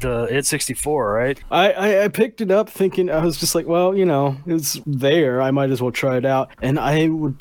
[0.00, 1.40] the N64, right?
[1.50, 4.80] I, I I picked it up thinking I was just like, well, you know, it's
[4.86, 5.42] there.
[5.42, 7.36] I might as well try it out, and I would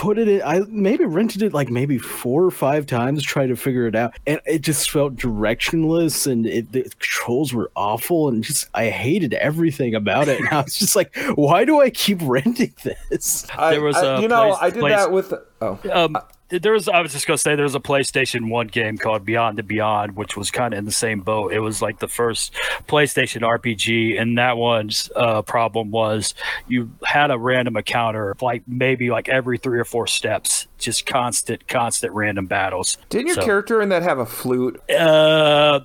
[0.00, 0.40] put it in.
[0.42, 4.14] I maybe rented it like maybe four or five times, try to figure it out,
[4.26, 9.34] and it just felt directionless, and it, the controls were awful, and just I hated
[9.34, 10.40] everything about it.
[10.40, 12.72] And I was just like, why do I keep renting
[13.10, 13.46] this?
[13.56, 15.34] I, There was I- a you know, place- I did place- that with.
[15.60, 16.16] Oh, Um,
[16.50, 19.58] there was I was just gonna say there was a PlayStation One game called Beyond
[19.58, 21.52] the Beyond, which was kind of in the same boat.
[21.52, 22.52] It was like the first
[22.88, 26.34] PlayStation RPG, and that one's uh, problem was
[26.66, 31.68] you had a random encounter, like maybe like every three or four steps, just constant,
[31.68, 32.98] constant random battles.
[33.08, 34.80] didn't your So- character in that have a flute?
[34.90, 35.80] Uh,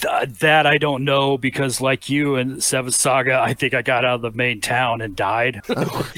[0.00, 4.04] th- that I don't know because, like you in Seven Saga, I think I got
[4.04, 5.60] out of the main town and died.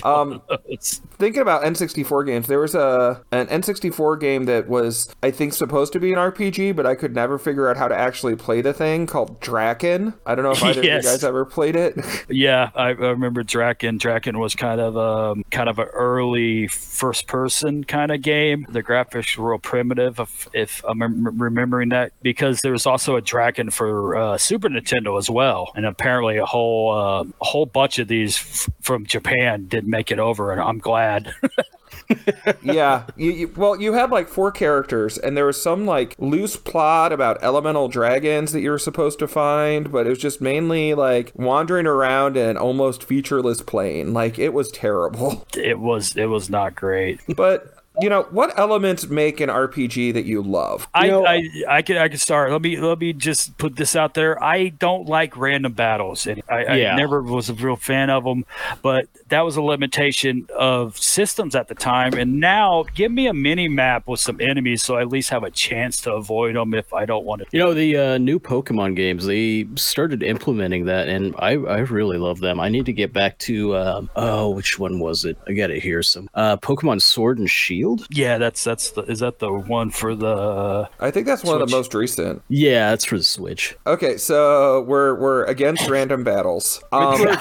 [0.05, 0.41] Um,
[1.19, 5.93] thinking about N64 games, there was a an N64 game that was I think supposed
[5.95, 8.73] to be an RPG, but I could never figure out how to actually play the
[8.73, 10.15] thing called Drakkhen.
[10.25, 11.05] I don't know if either Yes.
[11.05, 11.97] of you guys ever played it.
[12.29, 13.99] Yeah, I, I remember Drakkhen.
[13.99, 18.67] Drakkhen was kind of um, kind of an early first person kind of game.
[18.69, 23.21] The graphics were real primitive, if, if I'm remembering that, because there was also a
[23.21, 27.99] Dragon for uh, Super Nintendo as well, and apparently a whole uh, a whole bunch
[27.99, 31.35] of these f- from Japan did make it over, and I'm glad.
[32.63, 36.57] yeah, you, you, well, you had like four characters, and there was some like loose
[36.57, 40.95] plot about elemental dragons that you were supposed to find, but it was just mainly
[40.95, 44.13] like wandering around an almost featureless plane.
[44.13, 45.47] Like it was terrible.
[45.57, 47.21] it was it was not great.
[47.35, 50.89] But you know what elements make an RPG that you love?
[50.95, 52.53] I, know- I I could I could start.
[52.53, 54.43] Let me let me just put this out there.
[54.43, 56.93] I don't like random battles, and I, Yeah.
[56.93, 58.45] I never was a real fan of them.
[58.83, 62.15] But that was a limitation of systems at the time.
[62.15, 65.43] And now, give me a mini map with some enemies, so I at least have
[65.43, 67.47] a chance to avoid them if I don't want to.
[67.51, 72.19] You know, the uh, new Pokemon games, they started implementing that, and I, I really
[72.19, 72.61] love them.
[72.61, 75.37] I need to get back to, um, oh, which one was it?
[75.49, 76.03] I got it here.
[76.03, 77.86] Some uh, Pokemon Sword and Shield.
[78.11, 81.69] Yeah, that's that's the is that the one for the I think that's one of
[81.69, 82.43] the most recent.
[82.49, 83.77] Yeah, that's for the Switch.
[83.87, 86.83] Okay, so we're we're against random battles.
[86.93, 87.21] Um,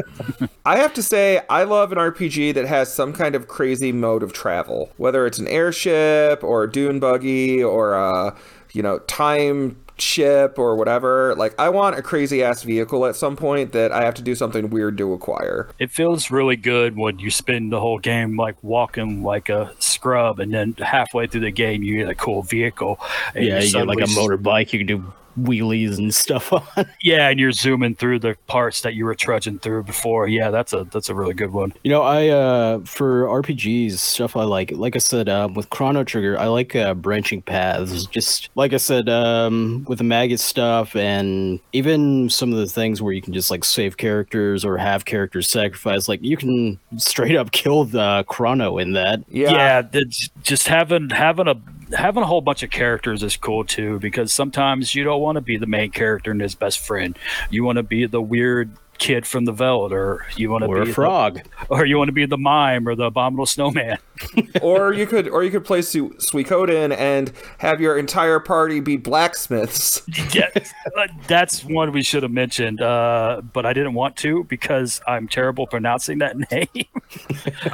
[0.66, 4.22] I have to say, I love an RPG that has some kind of crazy mode
[4.22, 8.34] of travel, whether it's an airship or a dune buggy or a,
[8.72, 11.34] you know, time ship or whatever.
[11.36, 14.34] Like, I want a crazy ass vehicle at some point that I have to do
[14.34, 15.68] something weird to acquire.
[15.78, 20.40] it feels really good when you spend the whole game like walking like a scrub,
[20.40, 22.98] and then halfway through the game you get a cool vehicle.
[23.34, 26.86] and Yeah, you're you get like a motorbike you can do wheelies and stuff on.
[27.02, 30.28] Yeah, and you're zooming through the parts that you were trudging through before.
[30.28, 31.72] Yeah, that's a that's a really good one.
[31.82, 34.72] You know, I uh for RPGs stuff I like.
[34.72, 38.06] Like I said, um, with Chrono Trigger, I like uh, branching paths.
[38.06, 43.02] Just like I said, um, with the Magus stuff, and even some of the things
[43.02, 46.08] where you can just like save characters or have characters sacrifice.
[46.08, 49.22] Like you can straight up kill the Crono in that.
[49.28, 49.52] Yeah.
[49.52, 50.02] Yeah,
[50.42, 51.54] just having having a
[51.92, 55.40] having a whole bunch of characters is cool too because sometimes you don't want to
[55.40, 57.18] be the main character and his best friend.
[57.50, 58.70] You want to be the weird
[59.04, 61.34] kid from the Veldt, or you want to be a frog.
[61.34, 63.98] the, or you want to be the mime or the abominable snowman.
[64.62, 68.96] or you could or you could play Su- Suikoden and have your entire party be
[68.96, 70.02] blacksmiths.
[70.34, 75.02] yeah, uh, that's one we should have mentioned, uh, but I didn't want to because
[75.06, 76.86] I'm terrible pronouncing that name.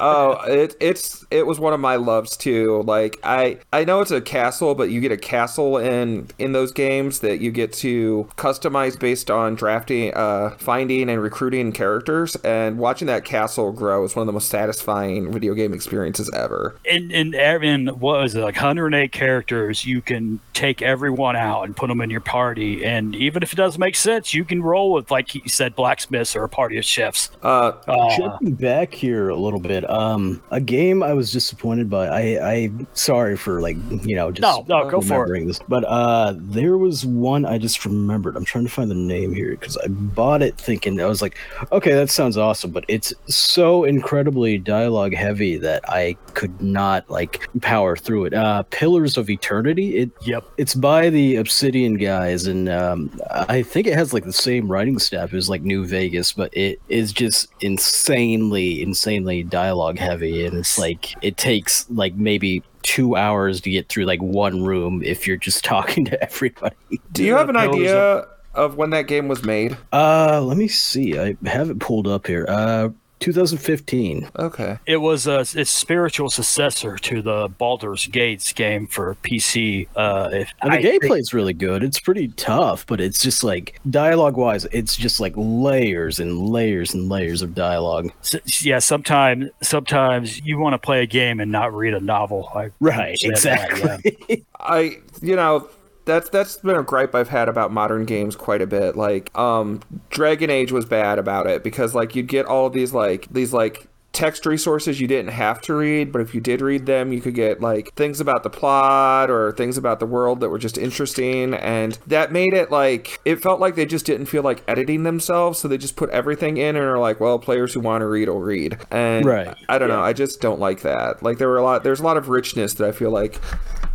[0.01, 2.83] oh, it it's it was one of my loves too.
[2.83, 6.73] Like I I know it's a castle, but you get a castle in in those
[6.73, 12.79] games that you get to customize based on drafting, uh, finding and recruiting characters, and
[12.79, 16.77] watching that castle grow is one of the most satisfying video game experiences ever.
[16.85, 21.77] in in in what was it like 108 characters you can take everyone out and
[21.77, 24.93] put them in your party and even if it doesn't make sense you can roll
[24.93, 29.29] with like you said blacksmiths or a party of chefs Uh, uh, Jumping back here
[29.31, 32.07] a little bit, um, a game I was disappointed by.
[32.09, 35.47] I, I sorry for like you know just No, no, go for it.
[35.47, 38.37] this, but uh, there was one I just remembered.
[38.37, 41.37] I'm trying to find the name here because I bought it thinking I was like,
[41.73, 47.49] okay, that sounds awesome, but it's so incredibly dialogue heavy that I could not like
[47.61, 48.35] power through it.
[48.35, 49.99] Uh, Pillars of Eternity.
[49.99, 54.33] It yep it's by the Obsidian guys, and um, I think it has like the
[54.33, 60.47] same writing staff as like New Vegas, but it is just insanely, insanely dialogue heavy,
[60.47, 65.03] and it's like it takes like maybe two hours to get through like one room
[65.05, 66.77] if you're just talking to everybody.
[67.13, 69.77] do you have an idea of when that game was made?
[69.93, 71.19] Uh, let me see.
[71.19, 72.47] I have it pulled up here.
[72.49, 72.91] Uh,
[73.21, 74.31] 2015.
[74.39, 74.79] Okay.
[74.87, 80.51] it was a its spiritual successor to the Baldur's Gates game for PC uh if
[80.63, 81.83] And the I gameplay think- is really good.
[81.85, 86.95] It's pretty tough, but it's just like dialogue wise, it's just like layers and layers
[86.95, 88.11] and layers of dialogue.
[88.23, 92.49] s- yeah sometimes sometimes you want to play a game and not read a novel
[92.55, 93.95] I Right, understand that, yeah.
[94.05, 94.45] exactly.
[94.61, 95.69] I you know
[96.05, 98.97] that's that's been a gripe I've had about modern games quite a bit.
[98.97, 99.81] Like um
[100.11, 103.53] Dragon Age was bad about it because like you'd get all of these like these
[103.53, 107.21] like text resources you didn't have to read, but if you did read them, you
[107.21, 110.77] could get like things about the plot or things about the world that were just
[110.77, 115.05] interesting and that made it like it felt like they just didn't feel like editing
[115.05, 118.07] themselves, so they just put everything in and are like, well, players who want to
[118.07, 118.79] read will read.
[118.91, 119.57] And Right.
[119.69, 121.23] I don't know, I just don't like that.
[121.23, 123.41] Like there were a lot there's a lot of richness that I feel like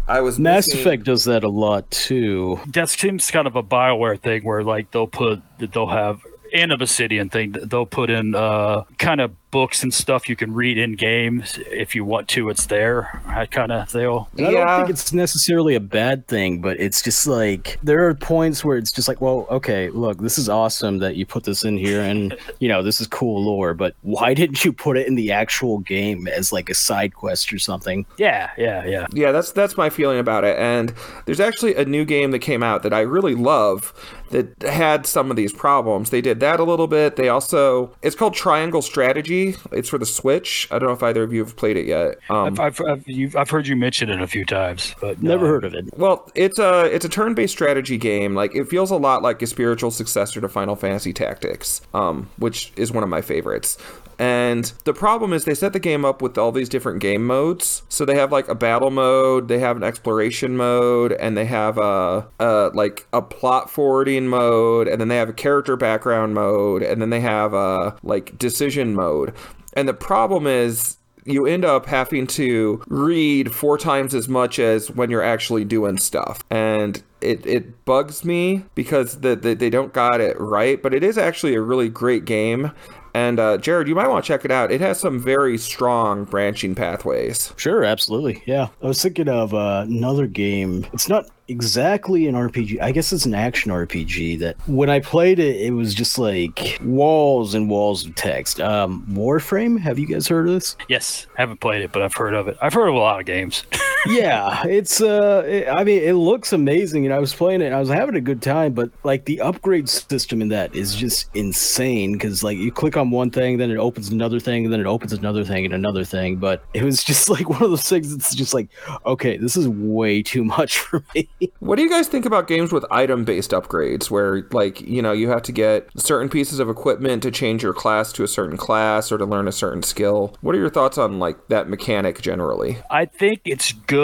[0.08, 0.82] I was Mass missing.
[0.82, 2.60] Effect does that a lot too.
[2.68, 6.22] that seems kind of a Bioware thing where like they'll put they'll have
[6.54, 10.54] and a Obsidian thing they'll put in uh kind of books and stuff you can
[10.54, 14.52] read in games if you want to it's there that kind of deal And I
[14.52, 18.78] don't think it's necessarily a bad thing, but it's just like there are points where
[18.78, 22.02] it's just like, well, okay, look, this is awesome that you put this in here,
[22.02, 25.32] and you know this is cool lore, but why didn't you put it in the
[25.32, 28.06] actual game as like a side quest or something?
[28.18, 30.58] yeah yeah yeah Yeah, that's that's my feeling about it.
[30.58, 30.94] And
[31.26, 33.94] there's actually a new game that came out that I really love
[34.32, 36.10] that had some of these problems.
[36.10, 37.16] They did that a little bit.
[37.16, 39.35] They also it's called Triangle Strategy.
[39.72, 40.68] It's for the Switch.
[40.72, 42.18] I don't know if either of you have played it yet.
[42.30, 45.46] Um, I've, I've, I've, you've, I've heard you mention it a few times but Never
[45.46, 45.86] uh, heard of it.
[45.98, 48.36] well, it's a it's a turn-based strategy game.
[48.36, 52.74] Like it feels a lot like a spiritual successor to Final Fantasy Tactics, um, which
[52.76, 53.78] is one of my favorites.
[54.18, 57.84] And the problem is they set the game up with all these different game modes.
[57.90, 61.78] So they have like a battle mode, they have an exploration mode, and they have
[61.78, 66.82] a, a like a plot forwarding mode, and then they have a character background mode,
[66.82, 69.25] and then they have a like decision mode.
[69.74, 74.92] And the problem is you end up having to read four times as much as
[74.92, 76.44] when you're actually doing stuff.
[76.52, 81.04] And it, it bugs me because the, the, they don't got it right, but it
[81.04, 82.72] is actually a really great game.
[83.16, 84.72] And uh, Jared, you might want to check it out.
[84.72, 87.54] It has some very strong branching pathways.
[87.56, 88.44] Sure, absolutely.
[88.46, 88.68] Yeah.
[88.84, 90.86] I was thinking of uh, another game.
[90.94, 92.82] It's not exactly an RPG.
[92.82, 96.80] I guess it's an action RPG that when I played it, it was just like
[96.84, 98.60] walls and walls of text.
[98.60, 100.76] Um, Warframe, have you guys heard of this?
[100.88, 103.26] yes haven't played it but I've heard of it I've heard of a lot of
[103.26, 103.64] games
[104.08, 107.76] yeah, it's uh it- I mean it looks amazing and I was playing it and
[107.76, 111.30] I was having a good time, but like the upgrade system in that is just
[111.36, 114.80] insane cuz like you click on one thing then it opens another thing and then
[114.80, 117.90] it opens another thing and another thing, but it was just like one of those
[117.90, 118.68] things that's just like
[119.06, 121.30] okay, this is way too much for me.
[121.60, 125.12] What do you guys think about games with item based upgrades where, like, you know,
[125.12, 128.58] you have to get certain pieces of equipment to change your class to a certain
[128.58, 130.36] class or to learn a certain skill?
[130.42, 132.78] What are your thoughts on, like, that mechanic generally?
[132.92, 133.95] I think it's good,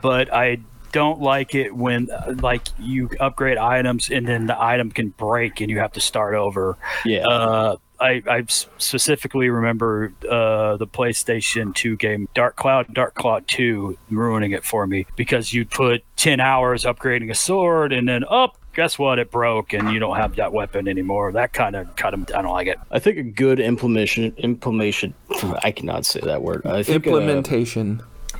[0.00, 0.58] but I
[0.92, 5.60] don't like it when uh, like you upgrade items and then the item can break
[5.60, 6.76] and you have to start over.
[7.04, 7.26] Yeah.
[7.26, 13.46] Uh, I, I s- specifically remember uh, the PlayStation 2 game Dark Cloud, Dark Cloud
[13.46, 18.24] 2 ruining it for me because you'd put 10 hours upgrading a sword and then
[18.28, 19.18] up guess what?
[19.18, 21.32] It broke, and you don't have that weapon anymore.
[21.32, 22.24] That kind of cut him.
[22.34, 22.78] I don't like it.
[22.92, 25.12] I think a good implementation implementation.
[25.64, 26.64] I cannot say that word.
[26.64, 27.10] I think uh,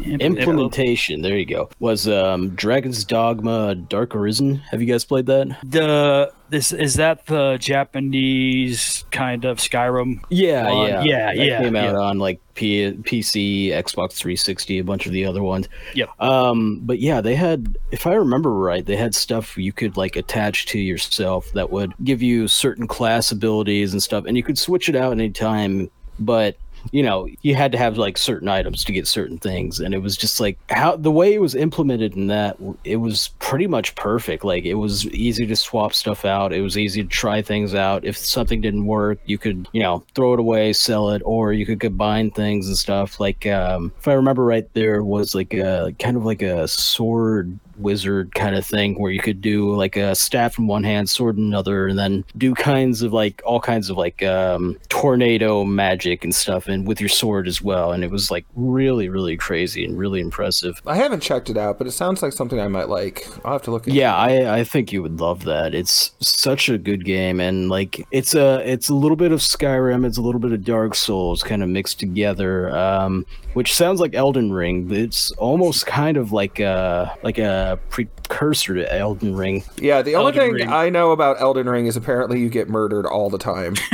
[0.05, 1.23] Implementation.
[1.23, 1.71] There you go.
[1.79, 4.57] Was um, Dragon's Dogma Dark Arisen?
[4.71, 5.57] Have you guys played that?
[5.65, 10.23] The this is that the Japanese kind of Skyrim.
[10.31, 12.01] Yeah, yeah, yeah, That yeah, Came out yeah.
[12.01, 15.69] on like P- PC, Xbox 360, a bunch of the other ones.
[15.95, 16.09] Yep.
[16.21, 20.17] Um, but yeah, they had, if I remember right, they had stuff you could like
[20.17, 24.59] attach to yourself that would give you certain class abilities and stuff, and you could
[24.59, 25.89] switch it out anytime.
[26.19, 26.57] But
[26.93, 29.99] you know, you had to have like certain items to get certain things, and it
[29.99, 33.95] was just like how the way it was implemented in that, it was pretty much
[33.95, 34.45] perfect.
[34.45, 36.53] Like it was easy to swap stuff out.
[36.53, 38.05] It was easy to try things out.
[38.05, 41.67] If something didn't work, you could, you know, throw it away, sell it, or you
[41.67, 43.21] could combine things and stuff.
[43.21, 47.59] Like um, if I remember right, there was like a kind of like a sword
[47.81, 51.37] wizard kind of thing where you could do like a staff in one hand, sword
[51.37, 56.25] in another, and then do kinds of like all kinds of like um, tornado magic
[56.25, 57.93] and stuff, and with your sword as well.
[57.93, 60.81] And it was like really, really crazy and really impressive.
[60.87, 63.27] I haven't checked it out, but it sounds like something I might like.
[63.45, 63.87] I'll have to look.
[63.87, 65.75] Yeah, I, I think you would love that.
[65.75, 70.07] It's such a good game, and like it's a it's a little bit of Skyrim,
[70.07, 72.75] it's a little bit of Dark Souls, kind of mixed together.
[72.77, 74.91] Um, which sounds like Elden Ring.
[74.91, 79.65] It's almost kind of like a like a precursor to Elden Ring.
[79.79, 80.69] Yeah, the only Elden thing Ring.
[80.73, 83.75] I know about Elden Ring is apparently you get murdered all the time.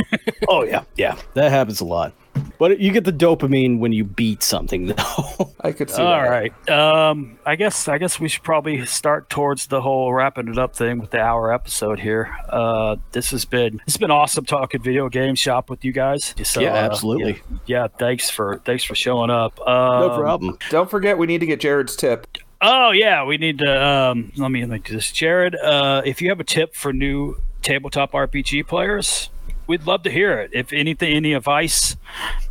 [0.49, 2.13] Oh yeah, yeah, that happens a lot.
[2.57, 5.51] But you get the dopamine when you beat something, though.
[5.61, 6.01] I could see.
[6.01, 6.29] All that.
[6.29, 6.69] right.
[6.69, 10.73] Um, I guess I guess we should probably start towards the whole wrapping it up
[10.73, 12.33] thing with the hour episode here.
[12.47, 16.33] Uh, this has been it's been awesome talking video game shop with you guys.
[16.43, 17.41] So, Yeah, uh, absolutely.
[17.65, 19.59] yeah, yeah, thanks for thanks for showing up.
[19.59, 20.57] no Um, problem.
[20.69, 22.25] Don't forget, we need to get Jared's tip.
[22.61, 23.85] Oh yeah, we need to.
[23.85, 25.55] Um, let me like this, Jared.
[25.55, 29.29] Uh, if you have a tip for new tabletop RPG players,
[29.67, 30.51] we'd love to hear it.
[30.53, 31.95] If anything, any advice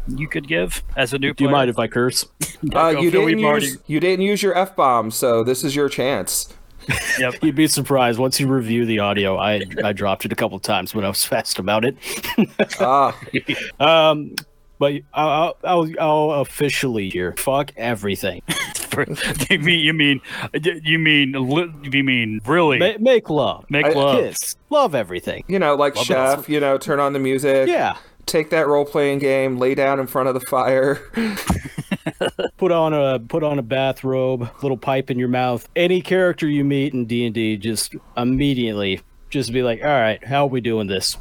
[0.08, 2.24] you could give as a new Do you mind if I curse?
[2.74, 6.52] Uh, you didn't use you didn't use your f bomb, so this is your chance.
[7.18, 7.42] Yep.
[7.42, 9.36] You'd be surprised once you review the audio.
[9.38, 11.96] I I dropped it a couple times when I was fast about it.
[12.80, 13.18] Ah,
[13.80, 14.36] Um,
[14.78, 17.34] but I'll, I'll, I'll officially here.
[17.38, 18.42] Fuck everything.
[19.50, 20.20] you mean you mean
[20.82, 21.34] you mean
[21.92, 23.66] you mean really Ma- make love.
[23.68, 24.18] make I- love?
[24.20, 24.56] Kiss.
[24.70, 25.44] Love everything.
[25.48, 26.48] you know, like chef.
[26.48, 27.68] You know, turn on the music.
[27.68, 27.96] Yeah.
[28.24, 29.58] Take that role playing game.
[29.58, 30.96] Lay down in front of the fire.
[32.56, 35.68] Put on a put on a bathrobe, little pipe in your mouth.
[35.76, 40.24] Any character you meet in D and D, just immediately just be like, all right,
[40.24, 41.16] how are we doing this?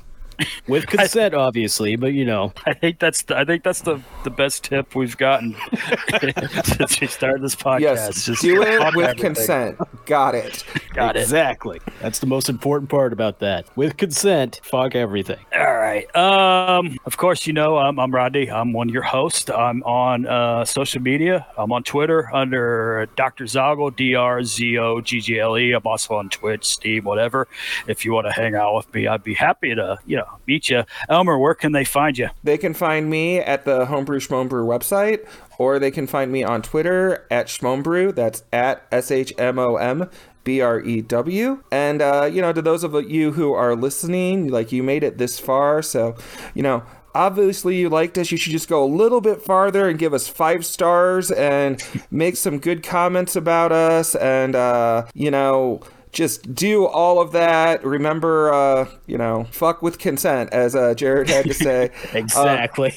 [0.68, 4.30] With consent, obviously, but you know, I think that's the, I think that's the the
[4.30, 5.56] best tip we've gotten
[6.64, 7.80] since we started this podcast.
[7.82, 9.18] yes, Just do it with everything.
[9.18, 9.78] consent.
[10.06, 10.64] Got it.
[10.94, 11.22] Got it.
[11.24, 11.80] exactly.
[12.02, 13.66] That's the most important part about that.
[13.76, 15.40] With consent, fuck everything.
[15.54, 16.14] All right.
[16.16, 18.50] Um, of course, you know I'm, I'm Rodney.
[18.50, 19.50] I'm one of your hosts.
[19.50, 21.46] I'm on uh, social media.
[21.58, 23.46] I'm on Twitter under Dr.
[23.46, 25.72] Zoggle, D R Z O G G L E.
[25.74, 27.48] I'm also on Twitch, Steam, whatever.
[27.88, 30.70] If you want to hang out with me, I'd be happy to, you know, meet
[30.70, 30.84] you.
[31.10, 32.30] Elmer, where can they find you?
[32.44, 36.62] They can find me at the Homebrew Schmomebrew website, or they can find me on
[36.62, 38.16] Twitter at Schmomebrew.
[38.16, 40.10] That's at S H M O M
[40.44, 41.64] B R E W.
[41.72, 45.18] And, uh, you know, to those of you who are listening, like you made it
[45.18, 46.16] this far, so,
[46.54, 46.84] you know,
[47.16, 48.32] obviously you liked us.
[48.32, 52.36] You should just go a little bit farther and give us five stars and make
[52.36, 55.82] some good comments about us and, uh, you know,
[56.16, 57.84] just do all of that.
[57.86, 61.92] Remember, uh, you know, fuck with consent, as uh, Jared had to say.
[62.14, 62.96] Exactly.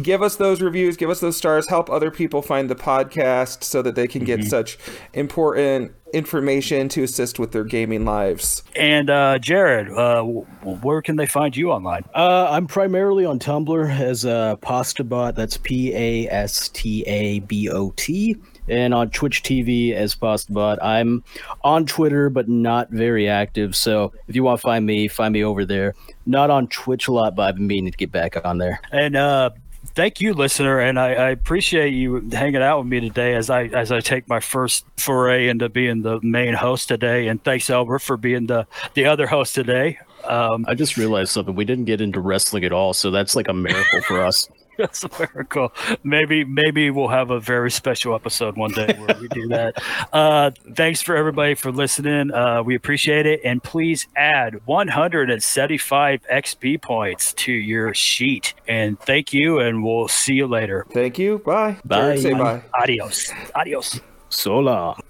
[0.00, 3.82] give us those reviews, give us those stars, help other people find the podcast so
[3.82, 4.78] that they can get such
[5.12, 8.62] important information to assist with their gaming lives.
[8.76, 12.04] And uh, Jared, uh, where can they find you online?
[12.14, 15.34] Uh, I'm primarily on Tumblr as a Pastabot.
[15.34, 18.36] That's P A S T A B O T.
[18.68, 20.78] And on Twitch TV as Pastabot.
[20.82, 21.24] I'm
[21.62, 23.74] on Twitter, but not very active.
[23.74, 25.94] So if you want to find me, find me over there.
[26.26, 28.80] Not on Twitch a lot, but I've been meaning to get back on there.
[28.92, 29.50] And uh,
[29.94, 33.64] thank you, listener, and I, I appreciate you hanging out with me today as I
[33.64, 37.28] as I take my first foray into being the main host today.
[37.28, 39.98] And thanks, Albert, for being the the other host today.
[40.24, 41.54] Um, I just realized something.
[41.54, 44.48] We didn't get into wrestling at all, so that's like a miracle for us.
[44.78, 45.72] that's a miracle.
[46.02, 49.82] Maybe maybe we'll have a very special episode one day where we do that.
[50.12, 52.32] Uh, thanks for everybody for listening.
[52.32, 58.54] Uh, we appreciate it, and please add 175 XP points to your sheet.
[58.68, 60.86] And thank you, and we'll see you later.
[60.92, 61.38] Thank you.
[61.38, 61.78] Bye.
[61.84, 61.96] Bye.
[61.96, 62.62] Jared, say bye.
[62.74, 63.32] Adios.
[63.54, 64.00] Adios.
[64.28, 65.00] So long.